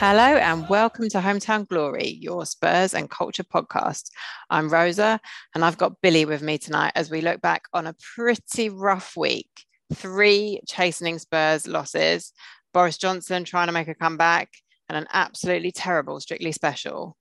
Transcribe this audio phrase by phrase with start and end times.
[0.00, 4.08] Hello and welcome to Hometown Glory, your Spurs and Culture podcast.
[4.48, 5.20] I'm Rosa
[5.54, 9.14] and I've got Billie with me tonight as we look back on a pretty rough
[9.14, 9.50] week.
[9.92, 12.32] Three chastening Spurs losses,
[12.72, 14.48] Boris Johnson trying to make a comeback,
[14.88, 17.14] and an absolutely terrible Strictly Special.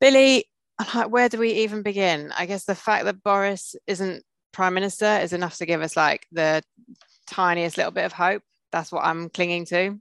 [0.00, 0.46] Billie,
[1.10, 2.32] where do we even begin?
[2.34, 6.26] I guess the fact that Boris isn't Prime Minister is enough to give us like
[6.32, 6.62] the
[7.26, 8.42] tiniest little bit of hope.
[8.72, 10.00] That's what I'm clinging to.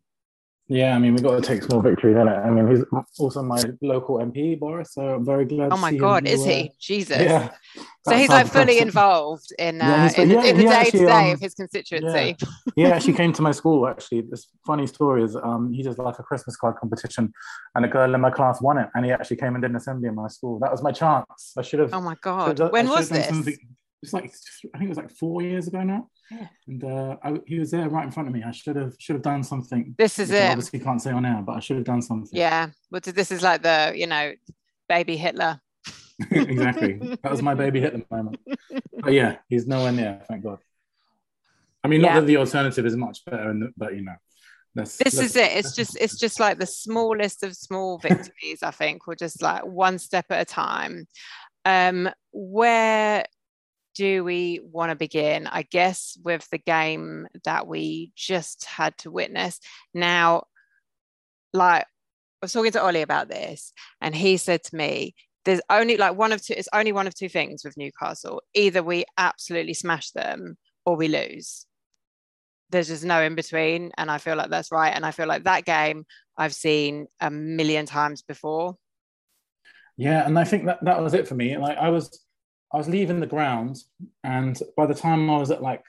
[0.72, 2.32] Yeah, I mean, we've got to take small victories, isn't it?
[2.32, 2.86] I mean, he's
[3.20, 5.74] also my local MP, Boris, so I'm very glad.
[5.74, 6.72] Oh my God, is he?
[6.80, 7.20] Jesus.
[7.20, 7.52] Yeah.
[8.08, 11.31] So he's like fully involved in, uh, yeah, in, yeah, in, the day to day
[11.34, 12.38] of his constituency.
[12.40, 12.56] Yeah.
[12.76, 14.22] he actually came to my school, actually.
[14.22, 17.34] This funny story is um, he did like a Christmas card competition
[17.76, 18.88] and a girl in my class won it.
[18.96, 20.58] And he actually came and did an assembly in my school.
[20.60, 21.52] That was my chance.
[21.58, 21.94] I should have.
[21.94, 22.60] Oh my God.
[22.72, 23.30] When was this?
[24.03, 24.34] It's like,
[24.73, 26.09] I think it was like four years ago now.
[26.31, 26.47] Yeah.
[26.67, 28.44] And uh, I, he was there right in front of me.
[28.44, 29.94] I should have should have done something.
[29.97, 30.50] This is it.
[30.50, 32.38] Obviously, can't say on air, but I should have done something.
[32.38, 34.34] Yeah, but this is like the you know,
[34.89, 35.59] baby Hitler.
[36.31, 36.94] exactly.
[37.22, 38.39] That was my baby Hitler moment.
[39.00, 40.22] But yeah, he's nowhere near.
[40.28, 40.59] Thank God.
[41.83, 42.19] I mean, not yeah.
[42.22, 44.16] that the alternative is much better, but you know.
[44.73, 45.51] This is it.
[45.51, 48.63] It's just it's just like the smallest of small victories.
[48.63, 51.07] I think we're just like one step at a time.
[51.66, 53.25] Um, where
[53.96, 55.47] do we want to begin?
[55.47, 59.59] I guess with the game that we just had to witness.
[59.94, 60.44] Now,
[61.53, 61.85] like I
[62.41, 65.16] was talking to Ollie about this, and he said to me,
[65.46, 68.41] there's only like one of two, it's only one of two things with Newcastle.
[68.53, 71.66] Either we absolutely smash them or we lose.
[72.69, 73.91] There's just no in between.
[73.97, 74.94] And I feel like that's right.
[74.96, 76.06] And I feel like that game
[76.38, 78.78] I've seen a million times before.
[79.97, 81.57] Yeah, and I think that that was it for me.
[81.57, 82.19] Like I was
[82.74, 83.84] I was leaving the ground,
[84.24, 85.84] and by the time I was at like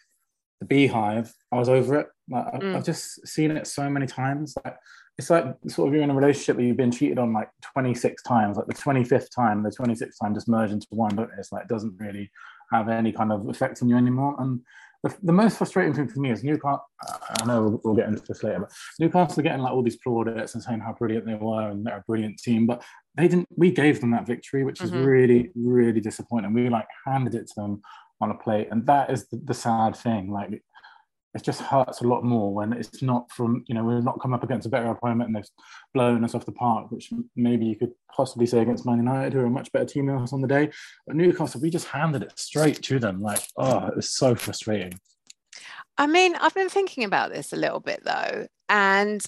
[0.60, 2.06] the beehive, I was over it.
[2.28, 2.76] Like mm.
[2.76, 4.54] I've just seen it so many times.
[4.64, 4.76] Like
[5.18, 8.22] it's like sort of you're in a relationship where you've been cheated on like 26
[8.22, 8.56] times.
[8.56, 11.14] Like the 25th time, the 26th time just merge into one.
[11.14, 12.30] But it's like it doesn't really
[12.72, 14.36] have any kind of effect on you anymore.
[14.38, 14.60] And
[15.02, 16.86] the, the most frustrating thing for me is Newcastle.
[17.40, 19.98] I know we'll, we'll, get into this later, but Newcastle are getting like all these
[19.98, 22.82] plaudits and saying how brilliant they were and they're a brilliant team, but
[23.16, 23.48] they didn't.
[23.56, 24.96] We gave them that victory, which mm-hmm.
[24.96, 26.52] is really, really disappointing.
[26.52, 27.82] We like handed it to them
[28.20, 30.30] on a plate, and that is the, the sad thing.
[30.30, 30.62] Like
[31.34, 34.34] it just hurts a lot more when it's not from you know we've not come
[34.34, 35.48] up against a better opponent and they've
[35.94, 39.40] blown us off the park, which maybe you could possibly say against Man United, who
[39.40, 40.70] are a much better team than us on the day.
[41.06, 43.22] But Newcastle, we just handed it straight to them.
[43.22, 44.98] Like, oh, it was so frustrating.
[45.98, 49.24] I mean, I've been thinking about this a little bit though, and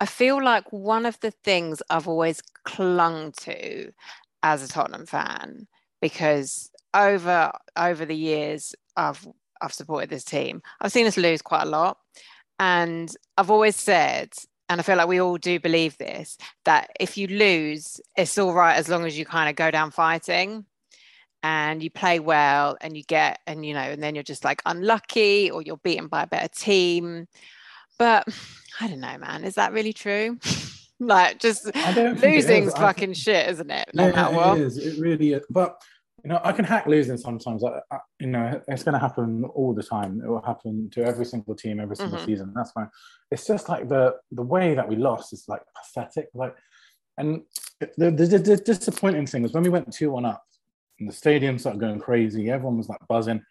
[0.00, 3.92] I feel like one of the things I've always clung to
[4.42, 5.66] as a Tottenham fan,
[6.02, 9.26] because over over the years I've
[9.60, 10.62] I've supported this team.
[10.80, 11.98] I've seen us lose quite a lot.
[12.58, 14.32] And I've always said,
[14.68, 18.54] and I feel like we all do believe this, that if you lose, it's all
[18.54, 20.64] right as long as you kind of go down fighting.
[21.42, 24.60] and you play well and you get and you know and then you're just like
[24.66, 27.26] unlucky or you're beaten by a better team.
[27.98, 28.26] But
[28.80, 29.44] i don't know man.
[29.44, 30.38] Is that really true?
[30.98, 33.90] Like just losing's fucking think, shit isn't it?
[33.92, 34.78] No yeah, it is.
[34.78, 35.44] It really is.
[35.50, 35.82] But
[36.24, 39.44] you know i can hack losing sometimes I, I, you know it's going to happen
[39.54, 42.26] all the time it will happen to every single team every single mm-hmm.
[42.26, 42.88] season that's fine
[43.30, 46.54] it's just like the the way that we lost is like pathetic like
[47.18, 47.42] and
[47.80, 50.46] the, the, the disappointing thing was when we went 2-1 up
[50.98, 52.50] and the stadium started going crazy.
[52.50, 53.42] Everyone was like buzzing.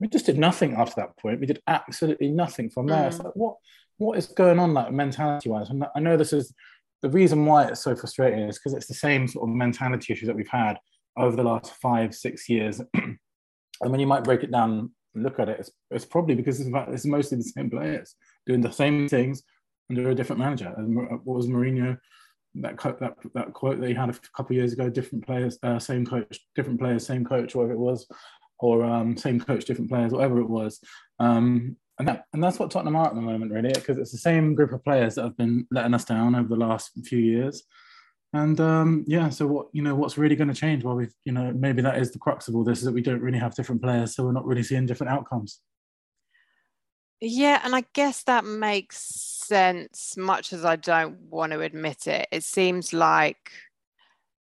[0.00, 1.40] We just did nothing after that point.
[1.40, 3.04] We did absolutely nothing from there.
[3.04, 3.06] Mm.
[3.08, 3.56] It's like, what
[3.98, 5.68] what is going on, like mentality wise?
[5.68, 6.54] And I know this is
[7.02, 10.26] the reason why it's so frustrating is because it's the same sort of mentality issues
[10.26, 10.78] that we've had
[11.16, 12.80] over the last five, six years.
[12.94, 13.18] and
[13.80, 16.70] when you might break it down and look at it, it's, it's probably because it's,
[16.88, 18.14] it's mostly the same players
[18.46, 19.42] doing the same things
[19.90, 20.70] under a different manager.
[20.76, 21.98] What was Mourinho?
[22.54, 25.78] that that that quote that he had a couple of years ago: different players, uh,
[25.78, 28.06] same coach, different players, same coach, whatever it was,
[28.58, 30.80] or um, same coach, different players, whatever it was.
[31.18, 34.18] Um, and that and that's what Tottenham are at the moment, really, because it's the
[34.18, 37.62] same group of players that have been letting us down over the last few years.
[38.32, 40.84] And um, yeah, so what you know, what's really going to change?
[40.84, 43.02] Well, we've you know maybe that is the crux of all this is that we
[43.02, 45.60] don't really have different players, so we're not really seeing different outcomes.
[47.20, 52.28] Yeah, and I guess that makes sense, much as I don't want to admit it.
[52.30, 53.50] It seems like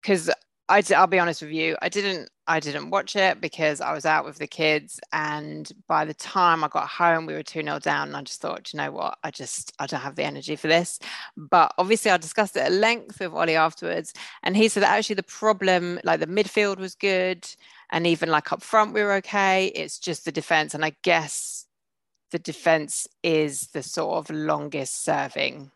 [0.02, 0.30] because
[0.68, 4.04] I, I'll be honest with you, I didn't I didn't watch it because I was
[4.04, 7.78] out with the kids, and by the time I got home, we were two 0
[7.78, 10.56] down, and I just thought, you know what, I just I don't have the energy
[10.56, 10.98] for this.
[11.36, 14.12] But obviously, I discussed it at length with Ollie afterwards,
[14.42, 17.46] and he said that actually the problem, like the midfield, was good,
[17.90, 19.66] and even like up front, we were okay.
[19.66, 21.66] It's just the defense, and I guess
[22.32, 25.70] the defense is the sort of longest serving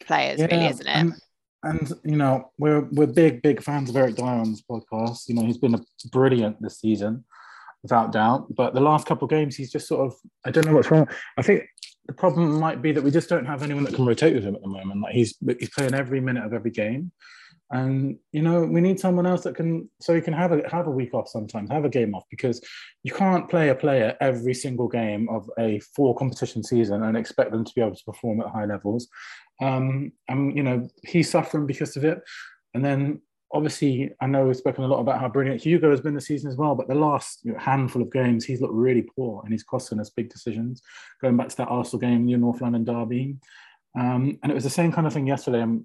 [0.00, 0.96] players, yeah, really, isn't it?
[0.96, 1.14] And,
[1.62, 5.28] and, you know, we're we're big, big fans of Eric Dier on this podcast.
[5.28, 5.80] You know, he's been a
[6.10, 7.24] brilliant this season,
[7.82, 8.54] without doubt.
[8.54, 11.08] But the last couple of games, he's just sort of I don't know what's wrong.
[11.36, 11.64] I think
[12.06, 14.56] the problem might be that we just don't have anyone that can rotate with him
[14.56, 15.02] at the moment.
[15.02, 17.12] Like he's he's playing every minute of every game.
[17.70, 20.86] And you know, we need someone else that can so he can have a have
[20.88, 22.60] a week off sometimes, have a game off, because
[23.02, 27.50] you can't play a player every single game of a four competition season and expect
[27.50, 29.08] them to be able to perform at high levels.
[29.60, 32.22] Um, and you know, he's suffering because of it.
[32.74, 33.20] And then
[33.52, 36.50] obviously, I know we've spoken a lot about how brilliant Hugo has been this season
[36.50, 39.52] as well, but the last you know, handful of games, he's looked really poor and
[39.52, 40.82] he's costing us big decisions.
[41.20, 43.36] Going back to that Arsenal game, your North London derby.
[43.98, 45.60] Um, and it was the same kind of thing yesterday.
[45.60, 45.84] Um,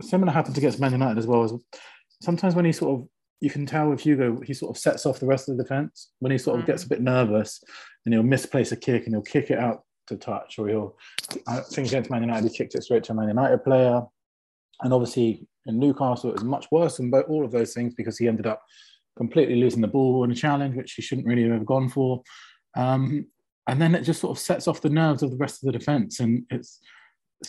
[0.00, 1.44] similar happened against Man United as well.
[1.44, 1.52] As
[2.22, 3.08] sometimes when he sort of
[3.40, 6.10] you can tell with Hugo, he sort of sets off the rest of the defense
[6.18, 6.66] when he sort of mm.
[6.66, 7.62] gets a bit nervous
[8.04, 10.96] and he'll misplace a kick and he'll kick it out to touch, or he'll.
[11.48, 14.02] I think against Man United, he kicked it straight to a Man United player,
[14.82, 18.18] and obviously in Newcastle it was much worse than both, all of those things because
[18.18, 18.62] he ended up
[19.16, 22.22] completely losing the ball in a challenge which he shouldn't really have gone for.
[22.76, 23.26] Um,
[23.66, 25.78] and then it just sort of sets off the nerves of the rest of the
[25.78, 26.80] defense, and it's.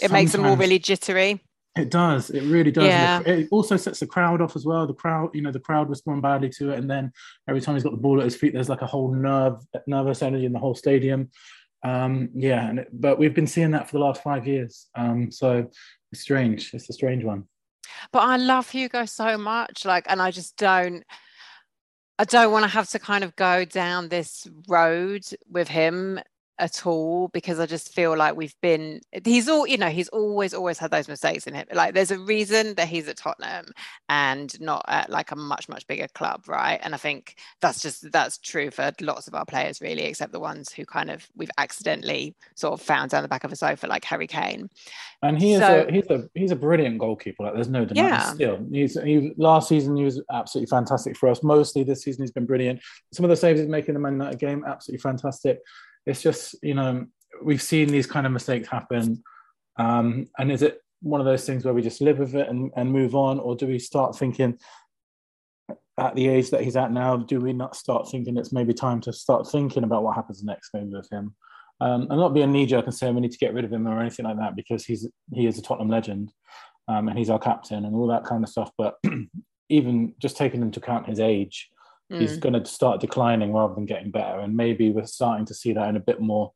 [0.01, 1.41] It makes them all really jittery.
[1.77, 2.29] It does.
[2.29, 2.85] It really does.
[2.85, 3.21] Yeah.
[3.21, 4.85] It also sets the crowd off as well.
[4.85, 7.13] The crowd, you know, the crowd respond badly to it, and then
[7.47, 10.21] every time he's got the ball at his feet, there's like a whole nerve, nervous
[10.21, 11.29] energy in the whole stadium.
[11.83, 14.87] Um, yeah, and but we've been seeing that for the last five years.
[14.95, 15.69] Um, so
[16.11, 16.73] it's strange.
[16.73, 17.45] It's a strange one.
[18.11, 21.03] But I love Hugo so much, like, and I just don't.
[22.19, 26.19] I don't want to have to kind of go down this road with him
[26.61, 30.53] at all because I just feel like we've been he's all you know he's always
[30.53, 31.65] always had those mistakes in him.
[31.73, 33.65] Like there's a reason that he's at Tottenham
[34.07, 36.79] and not at like a much much bigger club right?
[36.83, 40.39] And I think that's just that's true for lots of our players really except the
[40.39, 43.87] ones who kind of we've accidentally sort of found down the back of a sofa
[43.87, 44.69] like Harry Kane.
[45.23, 48.07] And he is so, a he's a he's a brilliant goalkeeper like there's no denying.
[48.07, 48.33] Yeah.
[48.33, 51.41] still he's he last season he was absolutely fantastic for us.
[51.41, 52.81] Mostly this season he's been brilliant.
[53.11, 55.59] Some of the saves he's making in the Man United game absolutely fantastic
[56.05, 57.05] it's just you know
[57.43, 59.23] we've seen these kind of mistakes happen.
[59.77, 62.71] Um, and is it one of those things where we just live with it and,
[62.75, 63.39] and move on?
[63.39, 64.59] Or do we start thinking
[65.97, 69.01] at the age that he's at now do we not start thinking it's maybe time
[69.01, 71.35] to start thinking about what happens next maybe with him?
[71.79, 73.87] Um, and not be a knee-jerk and say we need to get rid of him
[73.87, 76.31] or anything like that because he's he is a Tottenham legend
[76.87, 78.71] um, and he's our captain and all that kind of stuff.
[78.77, 78.95] But
[79.69, 81.70] even just taking into account his age
[82.11, 82.19] mm.
[82.19, 84.39] he's going to start declining rather than getting better.
[84.39, 86.51] And maybe we're starting to see that in a bit more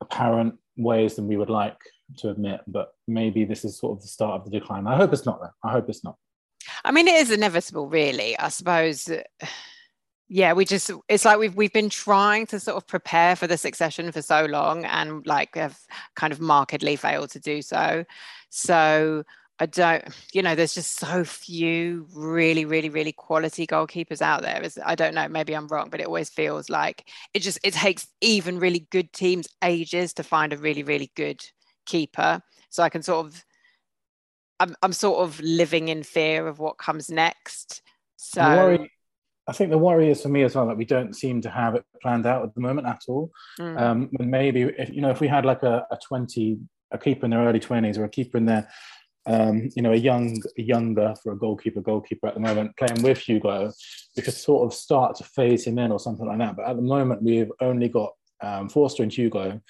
[0.00, 1.78] apparent ways than we would like
[2.18, 2.60] to admit.
[2.66, 4.86] But maybe this is sort of the start of the decline.
[4.86, 5.40] I hope it's not.
[5.40, 5.68] Though.
[5.68, 6.16] I hope it's not.
[6.84, 8.38] I mean, it is inevitable, really.
[8.38, 9.08] I suppose.
[10.34, 13.58] Yeah, we just it's like we've we've been trying to sort of prepare for the
[13.58, 15.78] succession for so long and like have
[16.16, 18.06] kind of markedly failed to do so.
[18.48, 19.24] So
[19.62, 24.60] I don't, you know, there's just so few really, really, really quality goalkeepers out there.
[24.84, 28.08] I don't know, maybe I'm wrong, but it always feels like it just it takes
[28.20, 31.46] even really good teams ages to find a really, really good
[31.86, 32.40] keeper.
[32.70, 33.44] So I can sort of
[34.58, 37.82] I'm I'm sort of living in fear of what comes next.
[38.16, 38.90] So worry,
[39.46, 41.76] I think the worry is for me as well that we don't seem to have
[41.76, 43.30] it planned out at the moment at all.
[43.60, 43.80] Mm.
[43.80, 46.58] Um, maybe if you know if we had like a, a 20
[46.90, 48.68] a keeper in their early 20s or a keeper in their
[49.26, 53.18] um, you know, a young, younger for a goalkeeper, goalkeeper at the moment, playing with
[53.18, 53.72] Hugo,
[54.16, 56.56] we could sort of start to phase him in or something like that.
[56.56, 58.12] But at the moment, we've only got
[58.42, 59.60] um, Forster and Hugo.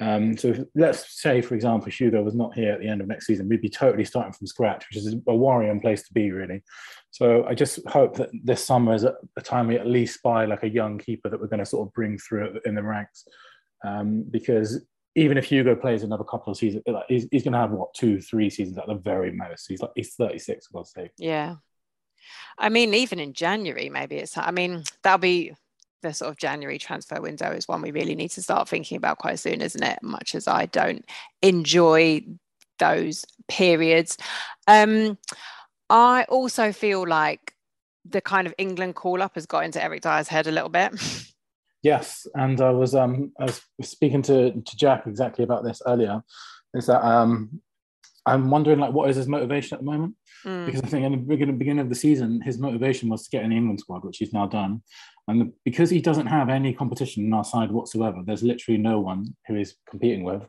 [0.00, 3.06] Um, so if, let's say, for example, Hugo was not here at the end of
[3.06, 6.30] next season, we'd be totally starting from scratch, which is a worrying place to be,
[6.32, 6.62] really.
[7.10, 10.46] So I just hope that this summer is a, a time we at least buy
[10.46, 13.28] like a young keeper that we're going to sort of bring through in the ranks.
[13.86, 14.84] Um, because
[15.14, 17.94] even if Hugo plays another couple of seasons, like he's, he's going to have what
[17.94, 19.66] two, three seasons at the very most.
[19.68, 21.12] He's like he's 36, for God's sake.
[21.18, 21.56] Yeah,
[22.58, 24.36] I mean, even in January, maybe it's.
[24.36, 25.54] I mean, that'll be
[26.02, 29.18] the sort of January transfer window is one we really need to start thinking about
[29.18, 29.98] quite soon, isn't it?
[30.02, 31.04] Much as I don't
[31.42, 32.22] enjoy
[32.78, 34.18] those periods,
[34.66, 35.16] um,
[35.88, 37.54] I also feel like
[38.04, 40.92] the kind of England call up has got into Eric Dier's head a little bit.
[41.84, 46.22] Yes, and I was um I was speaking to to Jack exactly about this earlier.
[46.72, 47.60] Is that um
[48.24, 50.14] I'm wondering like what is his motivation at the moment?
[50.46, 50.64] Mm.
[50.64, 53.44] Because I think in the beginning, beginning of the season, his motivation was to get
[53.44, 54.82] in the England squad, which he's now done.
[55.28, 59.36] And because he doesn't have any competition on our side whatsoever, there's literally no one
[59.46, 60.42] who is competing with.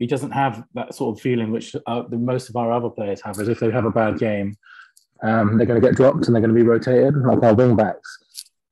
[0.00, 3.20] He doesn't have that sort of feeling which uh, the most of our other players
[3.22, 4.56] have, as if they have a bad game,
[5.22, 7.76] um, they're going to get dropped and they're going to be rotated, like our wing
[7.76, 8.18] backs.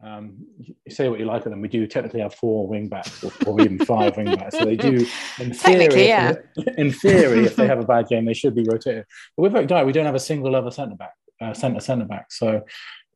[0.02, 1.60] Um, you say what you like of them.
[1.60, 4.56] We do technically have four wing backs or, or even five wing backs.
[4.56, 5.04] So they do,
[5.40, 6.34] in theory, yeah.
[6.76, 9.04] in theory, if they have a bad game, they should be rotated.
[9.36, 12.04] But with Eric Dier, we don't have a single other centre back, uh, centre centre
[12.04, 12.30] back.
[12.30, 12.62] So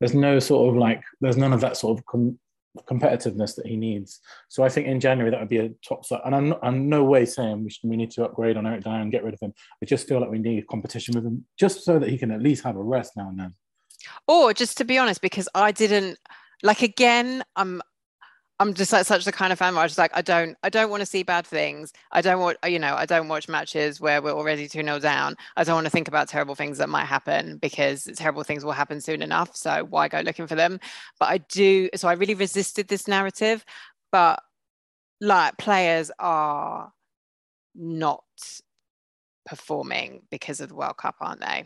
[0.01, 2.39] there's no sort of like, there's none of that sort of com-
[2.89, 4.21] competitiveness that he needs.
[4.49, 6.23] So I think in January that would be a top set.
[6.25, 8.83] And I'm, not, I'm no way saying we, should, we need to upgrade on Eric
[8.83, 9.53] Dier and get rid of him.
[9.81, 12.43] I just feel like we need competition with him, just so that he can at
[12.43, 13.55] least have a rest now and then.
[14.27, 16.19] Or just to be honest, because I didn't
[16.63, 17.83] like again i'm
[18.61, 20.69] i'm just like such the kind of fan where i just like i don't i
[20.69, 21.93] don't want to see bad things.
[22.13, 25.37] I don't want you know i don't watch matches where we're already 2-0 down.
[25.57, 28.73] I don't want to think about terrible things that might happen because terrible things will
[28.73, 30.79] happen soon enough so why go looking for them?
[31.19, 33.65] But i do so i really resisted this narrative
[34.13, 34.41] but
[35.21, 36.93] like players are
[37.75, 38.25] not
[39.47, 41.65] performing because of the world cup aren't they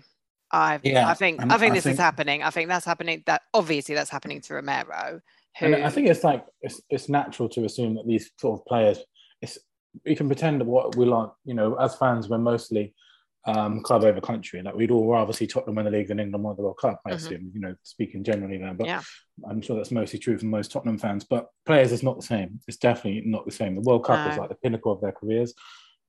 [0.57, 2.43] I yeah, I think I think I this think, is happening.
[2.43, 3.23] I think that's happening.
[3.27, 5.21] That obviously that's happening to Romero.
[5.59, 5.75] Who...
[5.75, 8.99] I think it's like it's, it's natural to assume that these sort of players.
[9.43, 9.59] It's
[10.05, 11.31] we can pretend that what we like.
[11.45, 12.95] You know, as fans, we're mostly
[13.47, 14.63] um, club over country.
[14.63, 17.01] Like we'd all rather see Tottenham win the league than England win the World Cup.
[17.05, 17.17] I mm-hmm.
[17.17, 17.51] assume.
[17.55, 19.03] You know, speaking generally there, but yeah.
[19.49, 21.25] I'm sure that's mostly true for most Tottenham fans.
[21.25, 22.61] But players, it's not the same.
[22.67, 23.75] It's definitely not the same.
[23.75, 24.33] The World Cup no.
[24.33, 25.55] is like the pinnacle of their careers.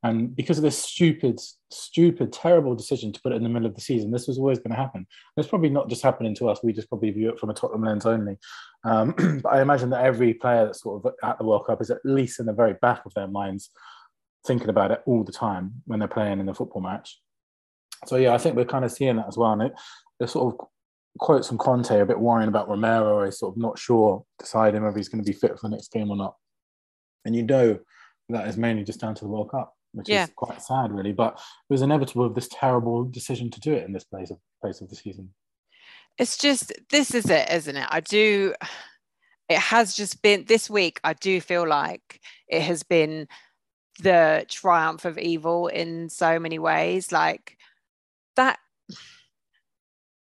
[0.03, 1.39] And because of this stupid,
[1.71, 4.59] stupid, terrible decision to put it in the middle of the season, this was always
[4.59, 5.07] going to happen.
[5.35, 6.59] It's probably not just happening to us.
[6.63, 8.37] We just probably view it from a Tottenham lens only.
[8.83, 11.89] Um, but I imagine that every player that's sort of at the World Cup is
[11.89, 13.71] at least in the very back of their minds
[14.45, 17.19] thinking about it all the time when they're playing in the football match.
[18.05, 19.53] So yeah, I think we're kind of seeing that as well.
[19.53, 19.73] And it,
[20.19, 20.67] the sort of
[21.17, 23.25] quotes from Conte a bit worrying about Romero.
[23.25, 25.91] He's sort of not sure, deciding whether he's going to be fit for the next
[25.91, 26.35] game or not.
[27.25, 27.79] And you know
[28.29, 30.25] that is mainly just down to the World Cup which yeah.
[30.25, 31.13] is quite sad, really.
[31.13, 34.37] But it was inevitable of this terrible decision to do it in this place of
[34.61, 35.33] place of the season.
[36.17, 37.87] It's just this is it, isn't it?
[37.89, 38.53] I do.
[39.49, 40.99] It has just been this week.
[41.03, 43.27] I do feel like it has been
[44.01, 47.11] the triumph of evil in so many ways.
[47.11, 47.57] Like
[48.35, 48.59] that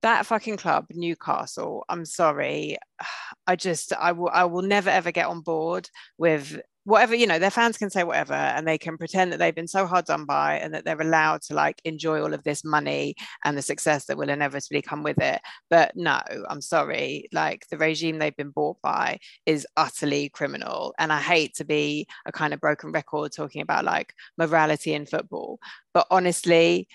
[0.02, 2.76] that fucking club newcastle i'm sorry
[3.46, 7.40] i just i will i will never ever get on board with whatever you know
[7.40, 10.24] their fans can say whatever and they can pretend that they've been so hard done
[10.24, 13.12] by and that they're allowed to like enjoy all of this money
[13.44, 15.40] and the success that will inevitably come with it.
[15.68, 20.94] But no i'm sorry like the regime they've been bought by is utterly criminal.
[20.98, 25.06] And i hate to be a kind of broken record talking about like morality in
[25.06, 25.58] football
[25.92, 26.86] but honestly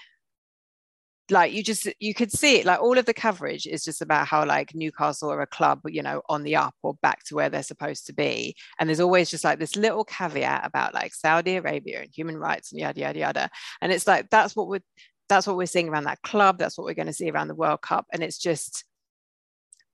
[1.32, 4.28] like you just you could see it like all of the coverage is just about
[4.28, 7.50] how like newcastle are a club you know on the up or back to where
[7.50, 8.56] they're supposed to be.
[8.80, 12.72] And there's always just like this little caveat about like saudi arabia and human rights
[12.72, 13.50] and yada yada yada.
[13.82, 14.84] And it's like that's what we're
[15.30, 16.58] that's what we're seeing around that club.
[16.58, 18.06] That's what we're going to see around the world cup.
[18.12, 18.84] And it's just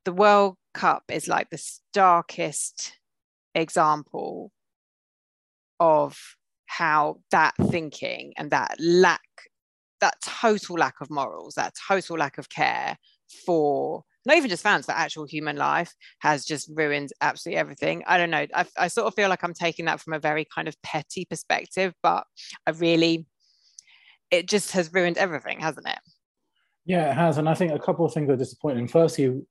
[0.03, 2.93] the world cup is like the starkest
[3.53, 4.51] example
[5.79, 6.17] of
[6.65, 9.21] how that thinking and that lack
[10.01, 12.97] that total lack of morals, that total lack of care
[13.45, 18.03] for not even just fans, but actual human life has just ruined absolutely everything.
[18.05, 18.45] I don't know.
[18.53, 21.25] I, I sort of feel like I'm taking that from a very kind of petty
[21.25, 22.25] perspective, but
[22.65, 23.25] I really,
[24.29, 25.99] it just has ruined everything, hasn't it?
[26.85, 27.37] Yeah, it has.
[27.37, 28.89] And I think a couple of things are disappointing.
[28.89, 29.41] Firstly,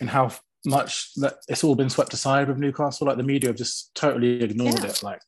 [0.00, 0.30] in how
[0.64, 3.06] much that it's all been swept aside with Newcastle.
[3.06, 4.86] Like the media have just totally ignored yeah.
[4.86, 5.02] it.
[5.02, 5.20] Like,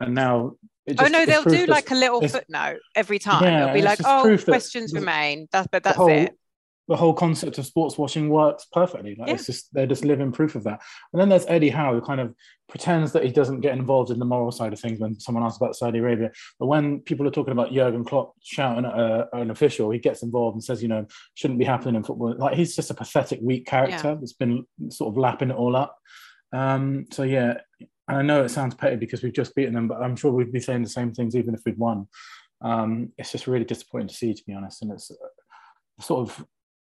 [0.00, 0.56] and now.
[0.90, 3.42] Oh, just, oh no, they'll do like a little footnote every time.
[3.44, 6.36] Yeah, They'll be like, "Oh, questions remain." That's but that's whole, it
[6.90, 9.14] the whole concept of sports washing works perfectly.
[9.16, 9.34] Like yeah.
[9.34, 10.80] it's just they're just living proof of that.
[11.12, 12.34] And then there's Eddie Howe who kind of
[12.68, 15.56] pretends that he doesn't get involved in the moral side of things when someone asks
[15.56, 16.32] about Saudi Arabia.
[16.58, 20.24] But when people are talking about Jurgen Klopp shouting at a, an official, he gets
[20.24, 22.34] involved and says, you know, shouldn't be happening in football.
[22.36, 24.16] Like he's just a pathetic, weak character yeah.
[24.18, 25.96] that's been sort of lapping it all up.
[26.52, 27.58] Um, so yeah,
[28.10, 30.52] and I know it sounds petty because we've just beaten them, but I'm sure we'd
[30.52, 32.08] be saying the same things even if we'd won.
[32.60, 34.82] Um, it's just really disappointing to see, to be honest.
[34.82, 36.44] And it's uh, sort of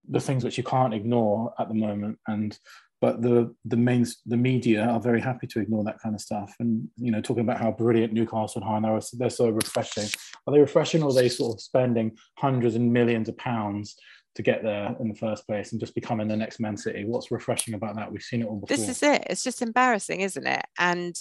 [0.10, 2.58] the things which you can't ignore at the moment and
[3.01, 6.56] but the the main the media are very happy to ignore that kind of stuff
[6.60, 10.10] and you know talking about how brilliant newcastle and are they're so refreshing
[10.48, 13.96] are they refreshing or are they sort of spending hundreds and millions of pounds
[14.36, 17.32] to get there in the first place and just becoming the next man city what's
[17.32, 20.48] refreshing about that we've seen it all before this is it it's just embarrassing isn't
[20.48, 21.16] it and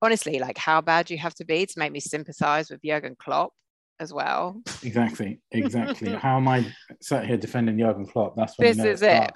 [0.00, 3.52] honestly like how bad you have to be to make me sympathize with jurgen klopp
[4.02, 4.60] as well.
[4.82, 6.10] Exactly, exactly.
[6.12, 6.66] How am I
[7.00, 8.36] sat here defending Jurgen Klopp?
[8.36, 9.32] That's when this is it.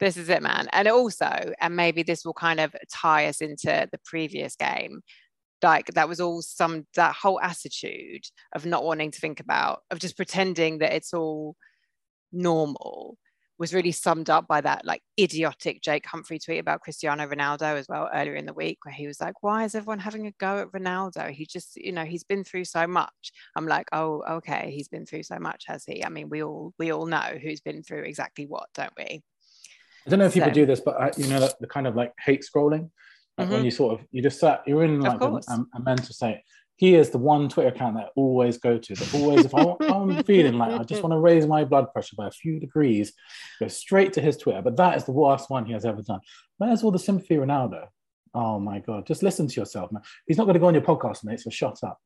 [0.00, 0.68] This is it, man.
[0.72, 5.02] And also, and maybe this will kind of tie us into the previous game.
[5.62, 9.98] Like that was all some that whole attitude of not wanting to think about, of
[9.98, 11.56] just pretending that it's all
[12.34, 13.16] normal
[13.58, 17.86] was really summed up by that like idiotic Jake Humphrey tweet about Cristiano Ronaldo as
[17.88, 20.58] well earlier in the week, where he was like, Why is everyone having a go
[20.58, 21.30] at Ronaldo?
[21.30, 23.32] He just, you know, he's been through so much.
[23.54, 26.04] I'm like, Oh, okay, he's been through so much, has he?
[26.04, 29.22] I mean, we all we all know who's been through exactly what, don't we?
[30.06, 31.86] I don't know if so, people do this, but I, you know, the, the kind
[31.86, 32.90] of like hate scrolling,
[33.38, 33.54] like mm-hmm.
[33.54, 35.40] when you sort of you just sat, you're in like a,
[35.74, 36.40] a mental state
[36.76, 38.94] he is the one Twitter account that I always go to.
[38.94, 42.16] That always, if I, am feeling like I just want to raise my blood pressure
[42.16, 43.12] by a few degrees,
[43.60, 44.60] go straight to his Twitter.
[44.62, 46.20] But that is the worst one he has ever done.
[46.58, 47.86] Where's all the sympathy, Ronaldo?
[48.34, 50.02] Oh my God, just listen to yourself, man.
[50.26, 52.00] He's not going to go on your podcast, mate, so shut up.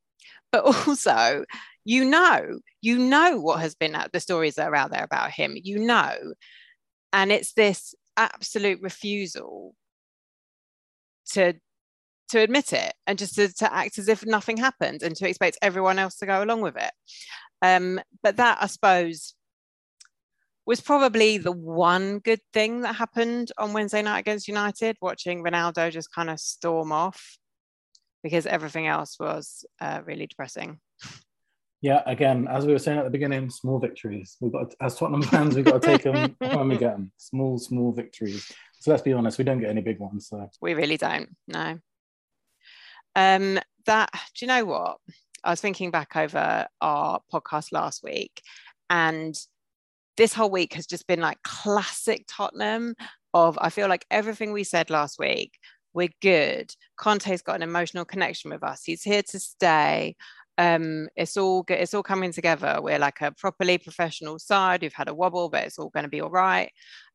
[0.52, 1.44] But also,
[1.84, 5.30] you know, you know what has been uh, the stories that are out there about
[5.30, 6.14] him, you know.
[7.14, 9.74] And it's this absolute refusal
[11.32, 11.54] to
[12.30, 15.58] to admit it and just to, to act as if nothing happened and to expect
[15.62, 16.92] everyone else to go along with it.
[17.62, 19.34] Um, but that, I suppose,
[20.66, 25.90] was probably the one good thing that happened on Wednesday night against United, watching Ronaldo
[25.90, 27.38] just kind of storm off
[28.22, 30.78] because everything else was uh, really depressing.
[31.80, 34.36] Yeah, again, as we were saying at the beginning, small victories.
[34.40, 37.12] We've got, to, as Tottenham fans, we've got to take them when we get them.
[37.16, 38.52] Small, small victories.
[38.80, 40.28] So let's be honest, we don't get any big ones.
[40.28, 41.34] So we really don't.
[41.46, 41.78] No.
[43.16, 44.98] Um, that do you know what?
[45.44, 48.42] I was thinking back over our podcast last week,
[48.90, 49.34] and
[50.16, 52.94] this whole week has just been like classic Tottenham.
[53.34, 55.58] Of I feel like everything we said last week,
[55.92, 56.72] we're good.
[56.96, 58.82] Conte's got an emotional connection with us.
[58.84, 60.16] He's here to stay.
[60.56, 61.78] Um, it's all good.
[61.78, 62.80] It's all coming together.
[62.82, 64.82] We're like a properly professional side.
[64.82, 66.72] We've had a wobble, but it's all going to be all right.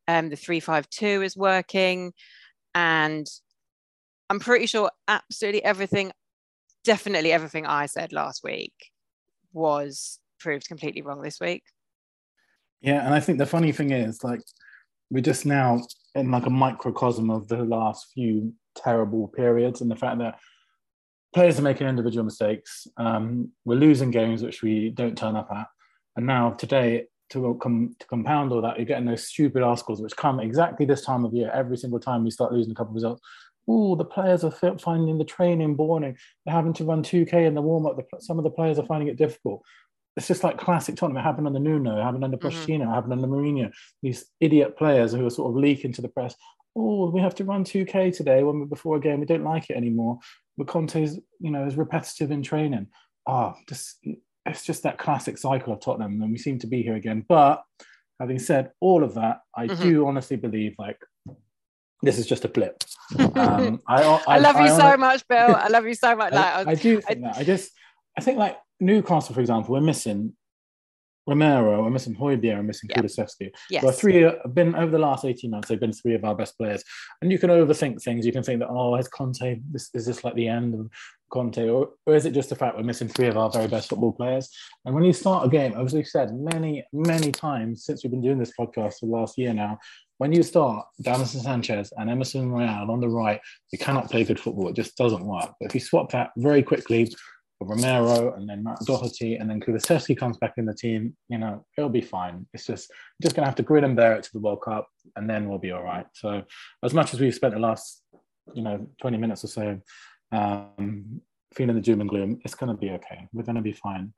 [0.08, 2.12] Um, the three five two is working,
[2.74, 3.26] and
[4.30, 6.12] I'm pretty sure absolutely everything,
[6.84, 8.72] definitely everything I said last week
[9.52, 11.62] was proved completely wrong this week.
[12.80, 14.42] Yeah, and I think the funny thing is, like,
[15.10, 15.80] we're just now
[16.14, 20.38] in like a microcosm of the last few terrible periods, and the fact that
[21.34, 22.86] players are making individual mistakes.
[22.96, 25.66] Um, we're losing games which we don't turn up at,
[26.16, 30.16] and now today to come to compound all that, you're getting those stupid articles which
[30.16, 31.50] come exactly this time of year.
[31.52, 33.22] Every single time we start losing a couple of results,
[33.68, 36.16] oh, the players are finding the training boring.
[36.44, 37.98] They're having to run 2K in the warm up.
[38.20, 39.62] Some of the players are finding it difficult.
[40.16, 41.18] It's just like classic Tottenham.
[41.18, 42.48] It happened under Nuno, it happened under mm-hmm.
[42.48, 42.90] Pochettino, mm-hmm.
[42.90, 43.72] it happened under Mourinho.
[44.02, 46.34] These idiot players who are sort of leaking to the press.
[46.76, 49.20] Oh, we have to run 2K today when we're before a game.
[49.20, 50.18] We don't like it anymore.
[50.56, 52.88] But Conte's, you know, is repetitive in training.
[53.26, 54.06] Ah, oh, just
[54.46, 57.24] it's just that classic cycle of Tottenham, and we seem to be here again.
[57.28, 57.64] But
[58.20, 59.82] having said all of that, I mm-hmm.
[59.82, 60.98] do honestly believe like
[62.04, 62.82] this is just a blip.
[63.18, 65.54] Um, I, I, I, love you so much, Bill.
[65.56, 66.32] I love you so much.
[66.32, 67.36] Like, I, do think that.
[67.36, 67.72] I just,
[68.16, 70.34] I think like Newcastle, for example, we're missing
[71.26, 73.00] Romero, we're missing Højbjerg, we're missing yeah.
[73.00, 73.50] Kulusevski.
[73.70, 73.82] Yes.
[73.82, 76.56] Well, three have been over the last 18 months, they've been three of our best
[76.58, 76.84] players.
[77.22, 78.26] And you can overthink things.
[78.26, 80.90] You can think that, oh, is Conte, this is this like the end of
[81.34, 83.88] Conte, or, or is it just the fact we're missing three of our very best
[83.88, 84.48] football players?
[84.84, 88.22] And when you start a game, as we've said many, many times since we've been
[88.22, 89.80] doing this podcast for the last year now,
[90.18, 93.40] when you start Davinson Sanchez and Emerson Royal on the right,
[93.72, 94.68] you cannot play good football.
[94.68, 95.52] It just doesn't work.
[95.60, 97.12] But if you swap that very quickly
[97.58, 101.38] for Romero and then Matt Doherty and then Kulusevski comes back in the team, you
[101.38, 102.46] know, it'll be fine.
[102.54, 105.28] It's just just gonna have to grin and bear it to the World Cup and
[105.28, 106.06] then we'll be all right.
[106.12, 106.44] So
[106.84, 108.02] as much as we've spent the last,
[108.54, 109.80] you know, 20 minutes or so
[110.32, 111.20] um,
[111.54, 113.28] feeling the doom and gloom, it's gonna be okay.
[113.32, 114.12] We're gonna be fine.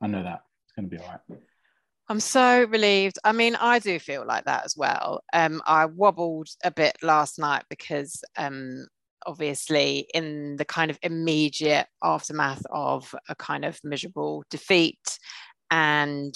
[0.00, 0.42] I know that.
[0.64, 1.40] It's gonna be all right.
[2.08, 3.18] I'm so relieved.
[3.24, 5.22] I mean, I do feel like that as well.
[5.32, 8.86] Um, I wobbled a bit last night because um,
[9.26, 15.18] obviously in the kind of immediate aftermath of a kind of miserable defeat
[15.70, 16.34] and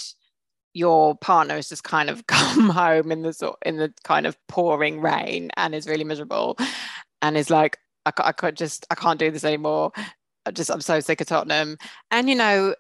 [0.75, 4.37] your partner has just kind of come home in the sort in the kind of
[4.49, 6.57] pouring rain and is really miserable
[7.23, 9.93] and is like I, I could just I can't do this anymore
[10.47, 11.77] I just I'm so sick of Tottenham
[12.11, 12.75] and you know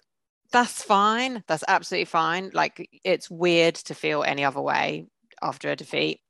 [0.52, 5.06] that's fine that's absolutely fine like it's weird to feel any other way
[5.42, 6.20] after a defeat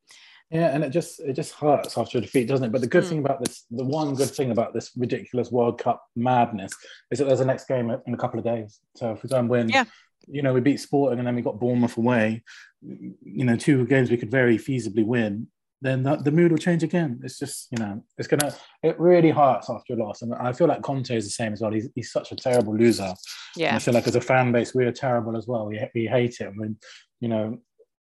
[0.51, 2.72] yeah, and it just it just hurts after a defeat, doesn't it?
[2.72, 3.09] But the good mm.
[3.09, 6.72] thing about this, the one good thing about this ridiculous World Cup madness
[7.11, 8.81] is that there's a next game in a couple of days.
[8.96, 9.85] So if we go and win, yeah.
[10.27, 12.42] you know, we beat Sporting and then we got Bournemouth away,
[12.81, 15.48] you know, two games we could very feasibly win.
[15.81, 17.21] Then the, the mood will change again.
[17.23, 18.53] It's just, you know, it's gonna.
[18.83, 21.61] It really hurts after a loss, and I feel like Conte is the same as
[21.61, 21.71] well.
[21.71, 23.14] He's, he's such a terrible loser.
[23.57, 25.67] Yeah, and I feel like as a fan base, we are terrible as well.
[25.67, 26.49] We, we hate it.
[26.49, 26.77] I mean,
[27.21, 27.59] you know,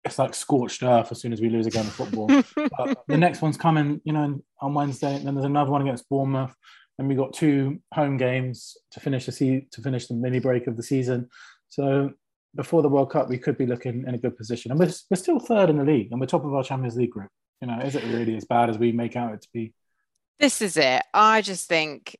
[0.03, 2.27] it's like scorched earth as soon as we lose a game of football.
[3.07, 6.55] the next one's coming, you know, on Wednesday, and then there's another one against Bournemouth.
[6.97, 10.67] And we got two home games to finish the se- to finish the mini break
[10.67, 11.29] of the season.
[11.69, 12.11] So
[12.55, 15.17] before the World Cup, we could be looking in a good position, and we're, we're
[15.17, 17.29] still third in the league, and we're top of our Champions League group.
[17.61, 19.73] You know, is it really as bad as we make out it to be?
[20.39, 21.03] This is it.
[21.13, 22.17] I just think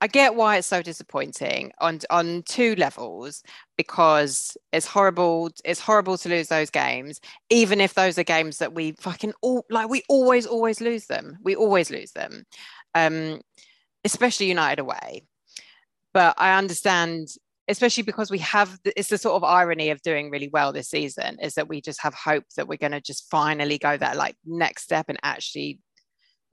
[0.00, 3.42] I get why it's so disappointing on on two levels
[3.76, 5.50] because it's horrible.
[5.64, 9.64] It's horrible to lose those games, even if those are games that we fucking all
[9.70, 9.88] like.
[9.88, 11.38] We always, always lose them.
[11.42, 12.44] We always lose them,
[12.94, 13.40] um,
[14.04, 15.22] especially United away.
[16.12, 17.28] But I understand,
[17.68, 18.78] especially because we have.
[18.84, 22.02] It's the sort of irony of doing really well this season is that we just
[22.02, 25.80] have hope that we're going to just finally go that like next step and actually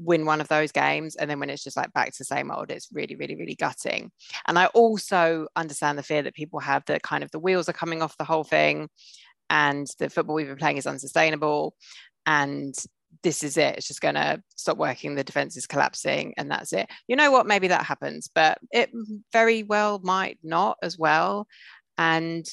[0.04, 2.50] win one of those games and then when it's just like back to the same
[2.50, 4.12] old it's really really really gutting
[4.47, 7.74] and i also understand the fear that people have that kind of the wheels are
[7.74, 8.89] coming off the whole thing
[9.52, 11.76] and the football we've been playing is unsustainable
[12.26, 12.74] and
[13.24, 16.74] this is it it's just going to stop working the defense is collapsing and that's
[16.74, 16.89] it.
[17.08, 17.47] You know what?
[17.47, 18.89] Maybe that happens but it
[19.32, 21.47] very well might not as well.
[21.97, 22.45] And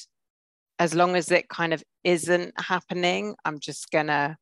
[0.77, 4.37] as long as it kind of isn't happening i'm just going to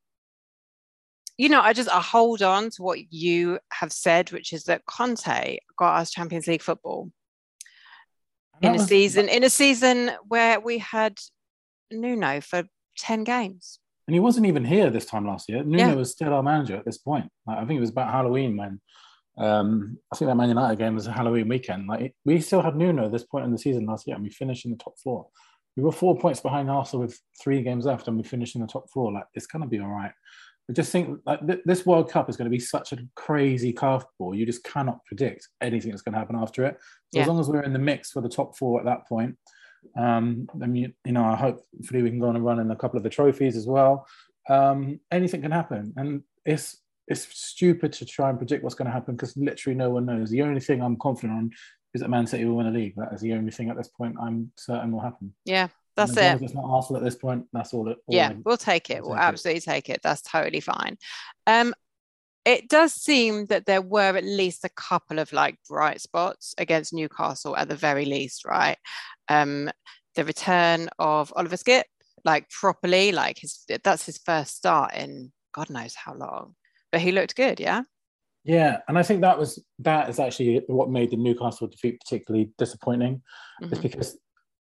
[1.37, 4.85] you know, I just I hold on to what you have said, which is that
[4.85, 7.11] Conte got us Champions League football.
[8.59, 11.19] In a season in a season where we had
[11.91, 12.63] Nuno for
[12.97, 13.79] ten games.
[14.07, 15.63] And he wasn't even here this time last year.
[15.63, 15.93] Nuno yeah.
[15.93, 17.29] was still our manager at this point.
[17.45, 18.79] Like, I think it was about Halloween when
[19.37, 21.87] um, I think that Man United game was a Halloween weekend.
[21.87, 24.31] Like we still had Nuno at this point in the season last year, and we
[24.31, 25.27] finished in the top four.
[25.75, 28.67] We were four points behind Arsenal with three games left, and we finished in the
[28.67, 29.11] top four.
[29.11, 30.11] Like it's gonna be all right.
[30.69, 33.71] I just think like th- this World Cup is going to be such a crazy
[33.71, 34.35] curveball.
[34.35, 36.77] You just cannot predict anything that's going to happen after it.
[37.13, 37.21] So yeah.
[37.21, 39.37] as long as we're in the mix for the top four at that point,
[39.97, 42.71] um, then you, you know I hope hopefully we can go on and run in
[42.71, 44.07] a couple of the trophies as well.
[44.49, 48.91] Um, anything can happen, and it's it's stupid to try and predict what's going to
[48.91, 50.29] happen because literally no one knows.
[50.29, 51.51] The only thing I'm confident on
[51.93, 52.95] is that Man City will win a league.
[52.97, 55.33] That is the only thing at this point I'm certain will happen.
[55.45, 56.41] Yeah, that's it.
[56.41, 57.45] it's not Arsenal at this point.
[57.53, 57.97] That's all it.
[58.05, 59.01] All yeah, we'll take it.
[59.01, 59.63] We'll, we'll absolutely it.
[59.63, 60.01] take it.
[60.03, 60.97] That's totally fine.
[61.47, 61.73] Um,
[62.47, 66.93] it does seem that there were at least a couple of like bright spots against
[66.93, 68.77] Newcastle at the very least, right?
[69.27, 69.69] Um,
[70.15, 71.83] the return of Oliver Skipp,
[72.23, 76.55] like properly, like his that's his first start in God knows how long,
[76.89, 77.83] but he looked good, yeah.
[78.45, 82.51] Yeah, and I think that was that is actually what made the Newcastle defeat particularly
[82.57, 83.21] disappointing,
[83.61, 83.73] mm-hmm.
[83.73, 84.17] is because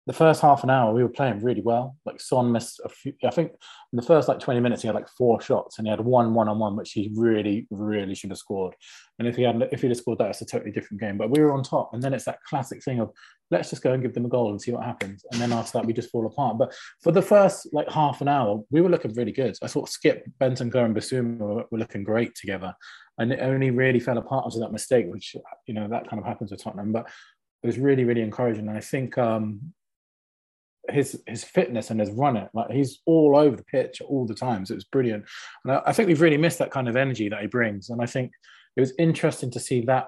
[0.07, 1.95] the first half an hour we were playing really well.
[2.05, 3.13] Like Son missed a few.
[3.25, 5.91] I think in the first like twenty minutes he had like four shots, and he
[5.91, 8.75] had one one on one, which he really, really should have scored.
[9.17, 11.17] And if he had if he'd have scored that, it's a totally different game.
[11.17, 13.11] But we were on top, and then it's that classic thing of
[13.49, 15.23] let's just go and give them a goal and see what happens.
[15.31, 16.57] And then after that, we just fall apart.
[16.57, 19.57] But for the first like half an hour, we were looking really good.
[19.63, 22.75] I thought Skipp, Bentancur, and Bissouma were, were looking great together,
[23.17, 26.27] and it only really fell apart after that mistake, which you know that kind of
[26.27, 26.91] happens with Tottenham.
[26.91, 27.09] But
[27.63, 28.67] it was really, really encouraging.
[28.67, 29.73] And I think um,
[30.89, 32.47] his his fitness and his running.
[32.53, 34.65] Like he's all over the pitch all the time.
[34.65, 35.25] So it was brilliant.
[35.63, 37.89] And I, I, think we've really missed that kind of energy that he brings.
[37.89, 38.31] And I think
[38.75, 40.07] it was interesting to see that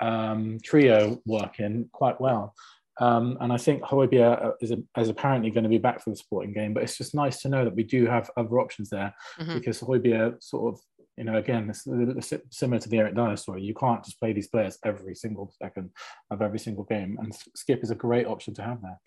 [0.00, 2.54] um, trio working quite well.
[3.00, 6.16] Um, and I think Højbjerg uh, is, is, apparently going to be back for the
[6.16, 9.14] sporting game, but it's just nice to know that we do have other options there
[9.38, 9.54] mm-hmm.
[9.54, 10.80] because Højbjerg sort of,
[11.16, 13.62] you know, again, it's, similar to the Eric Dier story.
[13.62, 15.90] You can't just play these players every single second
[16.30, 17.16] of every single game.
[17.20, 19.00] And Skipp is a great option to have there.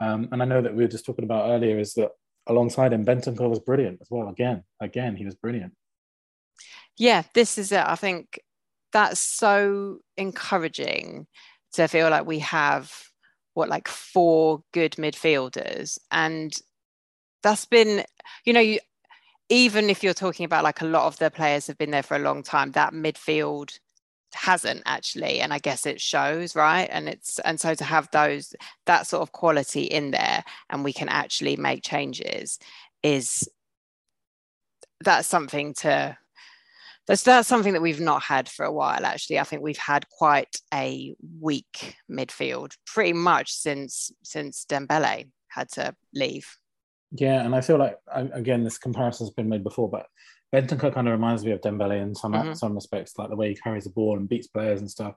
[0.00, 2.10] Um, and I know that we were just talking about earlier is that
[2.46, 4.28] alongside him, Bentancur was brilliant as well.
[4.28, 5.72] Again, again, he was brilliant.
[6.96, 7.84] Yeah, this is it.
[7.84, 8.40] I think
[8.92, 11.26] that's so encouraging
[11.74, 12.92] to feel like we have
[13.54, 16.54] what like four good midfielders and
[17.42, 18.04] that's been
[18.44, 18.78] you know you,
[19.48, 22.16] even if you're talking about like a lot of the players have been there for
[22.16, 23.78] a long time that midfield
[24.36, 26.88] hasn't actually and i guess it shows right?
[26.90, 28.54] And it's and so to have those
[28.86, 32.58] that sort of quality in there and we can actually make changes
[33.02, 33.48] is
[35.04, 36.16] that's something to
[37.06, 39.38] that's that's something that we've not had for a while actually.
[39.38, 45.94] I think we've had quite a weak midfield pretty much since since dembele had to
[46.14, 46.56] leave.
[47.12, 50.06] Yeah and i feel like again this comparison has been made before but
[50.56, 52.54] Bentancur kind of reminds me of Dembele in some mm-hmm.
[52.54, 55.14] some respects, like the way he carries the ball and beats players and stuff.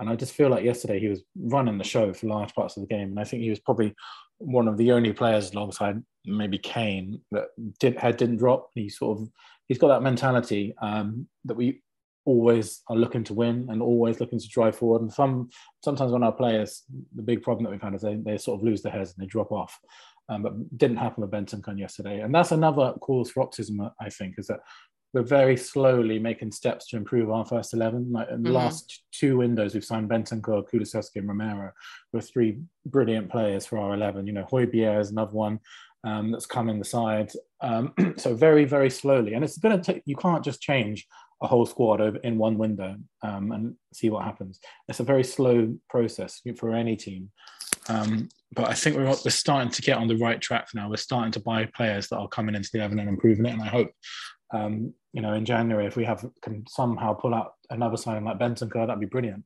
[0.00, 2.82] And I just feel like yesterday he was running the show for large parts of
[2.82, 3.94] the game, and I think he was probably
[4.38, 7.48] one of the only players alongside maybe Kane that
[7.80, 8.70] did head didn't drop.
[8.74, 9.28] He sort of
[9.66, 11.82] he's got that mentality um, that we
[12.24, 15.02] always are looking to win and always looking to drive forward.
[15.02, 15.50] And some
[15.84, 18.64] sometimes when our players, the big problem that we've had is they, they sort of
[18.64, 19.78] lose their heads and they drop off
[20.28, 22.20] um, but didn't happen with Bentancur yesterday.
[22.20, 24.60] And that's another cause for optimism, I think, is that
[25.14, 28.12] we're very slowly making steps to improve our first 11.
[28.12, 28.56] Like in the mm-hmm.
[28.56, 31.72] last two windows, we've signed Bentancur, Kulusevski, and Romero,
[32.12, 34.26] with three brilliant players for our 11.
[34.26, 35.60] You know, Højbjerg is another one
[36.04, 37.32] um, that's come in the side.
[37.62, 39.34] Um, so very, very slowly.
[39.34, 41.06] And it's going to take, you can't just change
[41.42, 44.60] a whole squad over in one window um, and see what happens.
[44.88, 47.30] It's a very slow process for any team.
[47.88, 50.88] Um, but I think we're, we're starting to get on the right track now.
[50.88, 53.52] We're starting to buy players that are coming into the Everton and improving it.
[53.52, 53.90] And I hope,
[54.54, 58.38] um, you know, in January, if we have can somehow pull out another signing like
[58.38, 59.44] Bentancur, that'd be brilliant.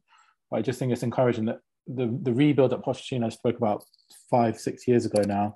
[0.50, 3.84] But I just think it's encouraging that the, the rebuild that Pochettino spoke about
[4.30, 5.54] five, six years ago now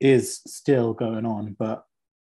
[0.00, 1.56] is still going on.
[1.58, 1.84] But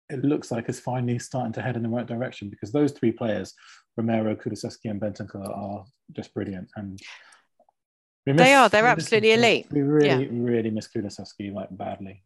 [0.10, 3.12] it looks like it's finally starting to head in the right direction because those three
[3.12, 3.54] players,
[3.98, 5.86] Romero, Kulusevski, and Bentancur, are
[6.16, 6.70] just brilliant.
[6.76, 7.00] And
[8.26, 8.70] Miss, they are.
[8.70, 9.68] They're absolutely miss, elite.
[9.72, 10.30] We really, yeah.
[10.32, 12.24] really miss Kulusevski like badly.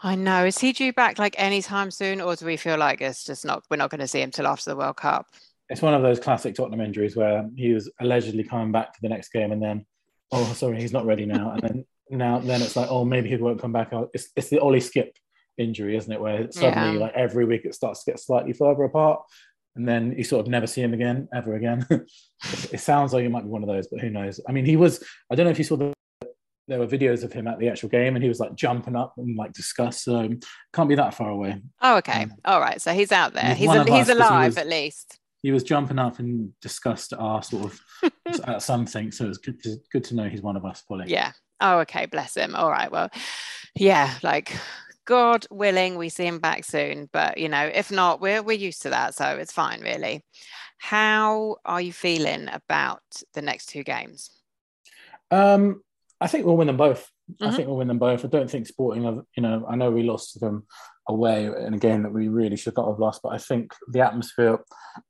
[0.00, 0.44] I know.
[0.44, 3.64] Is he due back like anytime soon, or do we feel like it's just not?
[3.70, 5.26] We're not going to see him till after the World Cup.
[5.70, 9.08] It's one of those classic Tottenham injuries where he was allegedly coming back for the
[9.08, 9.86] next game, and then,
[10.32, 13.36] oh, sorry, he's not ready now, and then now then it's like, oh, maybe he
[13.36, 13.92] won't come back.
[13.92, 15.12] Oh, it's it's the Ollie Skipp
[15.56, 16.20] injury, isn't it?
[16.20, 17.04] Where suddenly, yeah.
[17.04, 19.22] like every week, it starts to get slightly further apart,
[19.76, 21.86] and then you sort of never see him again, ever again.
[21.90, 24.40] it, sounds like it might be one of those, but who knows?
[24.48, 25.02] I mean, he was.
[25.30, 25.92] I don't know if you saw the.
[26.66, 29.14] There were videos of him at the actual game, and he was like jumping up
[29.18, 30.04] and like disgust.
[30.04, 30.30] So
[30.72, 31.60] can't be that far away.
[31.82, 32.80] Oh, okay, um, all right.
[32.80, 33.54] So he's out there.
[33.54, 35.18] He's he's, a, he's alive he was, at least.
[35.42, 37.80] He was jumping up and disgust at our sort of
[38.44, 39.12] at something.
[39.12, 41.04] So it's good to, good to know he's one of us fully.
[41.08, 41.32] Yeah.
[41.60, 42.06] Oh, okay.
[42.06, 42.54] Bless him.
[42.54, 42.90] All right.
[42.90, 43.10] Well,
[43.74, 44.14] yeah.
[44.22, 44.56] Like
[45.06, 47.08] God willing, we see him back soon.
[47.12, 50.24] But you know, if not, we're we're used to that, so it's fine, really.
[50.78, 54.30] How are you feeling about the next two games?
[55.30, 55.82] Um,
[56.20, 57.10] I think we'll win them both.
[57.30, 57.44] Mm-hmm.
[57.44, 58.24] I think we'll win them both.
[58.24, 60.66] I don't think Sporting, have, you know, I know we lost to them
[61.08, 64.00] away in a game that we really should not have lost, but I think the
[64.00, 64.58] atmosphere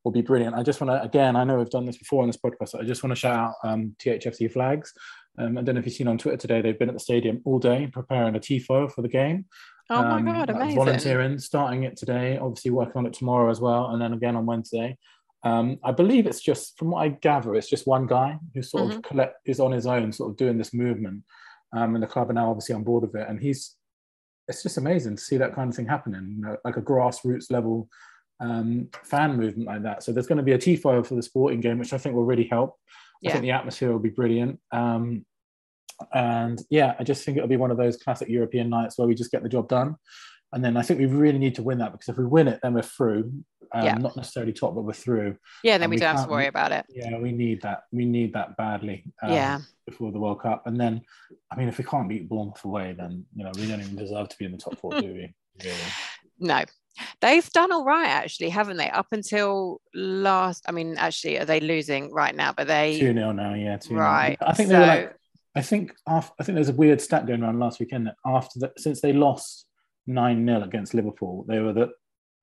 [0.04, 0.54] will be brilliant.
[0.54, 2.84] I just want to, again, I know we've done this before on this podcast, I
[2.84, 4.92] just want to shout out um, THFC flags.
[5.38, 7.40] Um, I don't know if you've seen on Twitter today, they've been at the stadium
[7.44, 9.46] all day preparing a TIFO for the game.
[9.90, 10.76] Oh my um, god, amazing!
[10.76, 12.38] Volunteering, starting it today.
[12.38, 14.96] Obviously, working on it tomorrow as well, and then again on Wednesday.
[15.44, 18.84] Um, I believe it's just, from what I gather, it's just one guy who sort
[18.84, 18.96] mm-hmm.
[18.96, 21.22] of collect, is on his own, sort of doing this movement,
[21.76, 23.28] um, and the club are now obviously on board with it.
[23.28, 23.76] And he's,
[24.48, 27.50] it's just amazing to see that kind of thing happening, you know, like a grassroots
[27.50, 27.90] level
[28.40, 30.02] um, fan movement like that.
[30.02, 32.24] So there's going to be a Tifo for the sporting game, which I think will
[32.24, 32.76] really help.
[33.20, 33.28] Yeah.
[33.28, 34.58] I think the atmosphere will be brilliant.
[34.72, 35.26] Um,
[36.12, 39.14] and yeah, I just think it'll be one of those classic European nights where we
[39.14, 39.96] just get the job done.
[40.52, 42.60] And then I think we really need to win that because if we win it,
[42.62, 43.32] then we're through.
[43.74, 43.94] Um, yeah.
[43.94, 45.36] Not necessarily top, but we're through.
[45.64, 46.86] Yeah, then we, we don't have to worry about it.
[46.88, 47.82] Yeah, we need that.
[47.90, 49.04] We need that badly.
[49.20, 49.60] Um, yeah.
[49.84, 51.02] Before the World Cup, and then,
[51.50, 54.28] I mean, if we can't beat Bournemouth away, then you know we don't even deserve
[54.28, 55.34] to be in the top four, do we?
[55.62, 55.76] Really?
[56.40, 56.64] No,
[57.20, 61.60] they've done all right actually haven't they up until last i mean actually are they
[61.60, 64.86] losing right now but they 2-0 now yeah 2 right i think so, they were
[64.86, 65.16] like
[65.56, 68.58] I think after, I think there's a weird stat going around last weekend that after
[68.60, 69.66] that since they lost
[70.06, 71.90] nine 0 against Liverpool, they were the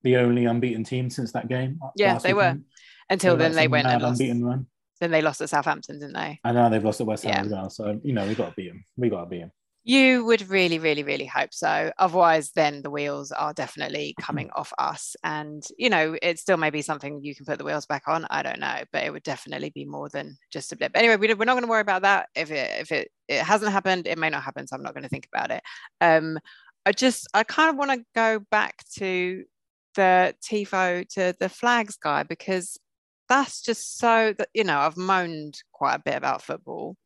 [0.03, 1.79] the only unbeaten team since that game.
[1.95, 2.59] Yeah, they weekend.
[2.61, 2.65] were.
[3.09, 4.67] Until so then, they went and unbeaten run.
[4.99, 6.39] Then they lost at Southampton, didn't they?
[6.43, 7.41] I know they've lost at West Ham Yeah.
[7.45, 7.69] as well.
[7.69, 8.83] So you know we got to beat them.
[8.97, 9.51] We got to beat them.
[9.83, 11.91] You would really, really, really hope so.
[11.97, 15.15] Otherwise, then the wheels are definitely coming off us.
[15.23, 18.27] And, you know, it still may be something you can put the wheels back on.
[18.29, 20.91] I don't know, but it would definitely be more than just a blip.
[20.93, 22.29] Anyway, we, we're not going to worry about that.
[22.35, 24.67] If it, if it, it hasn't happened, it may not happen.
[24.67, 25.63] So I'm not going to think about it.
[25.99, 26.37] Um,
[26.85, 29.43] I just, I kind of want to go back to
[29.95, 32.77] the TIFO to the flags guy because
[33.29, 36.97] that's just so that, you know, I've moaned quite a bit about football.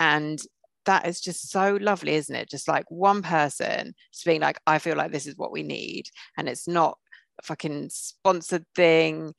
[0.00, 0.38] And
[0.84, 2.50] that is just so lovely, isn't it?
[2.50, 6.08] Just like one person just being like, I feel like this is what we need.
[6.36, 6.98] And it's not
[7.40, 9.34] a fucking sponsored thing.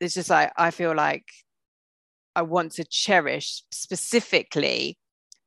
[0.00, 1.24] It's just like, I feel like
[2.36, 4.98] I want to cherish specifically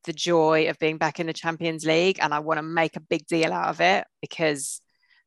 [0.06, 2.20] the joy of being back in the Champions League.
[2.22, 4.82] And I want to make a big deal out of it because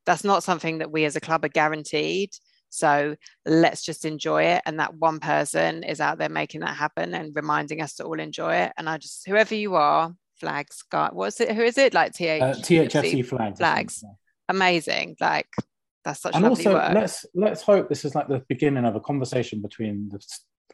[0.06, 2.30] that's not something that we as a club are guaranteed.
[2.70, 4.62] So let's just enjoy it.
[4.64, 8.18] And that one person is out there making that happen and reminding us to all
[8.18, 8.72] enjoy it.
[8.78, 11.54] And I just, whoever you are, flags, guy, what's it?
[11.54, 11.92] Who is it?
[11.92, 13.58] Like TH- Uh, THFC flags.
[13.58, 14.04] Flags.
[14.48, 15.16] Amazing.
[15.20, 15.48] Like
[16.04, 16.92] that's such and also work.
[16.94, 20.18] let's let's hope this is like the beginning of a conversation between the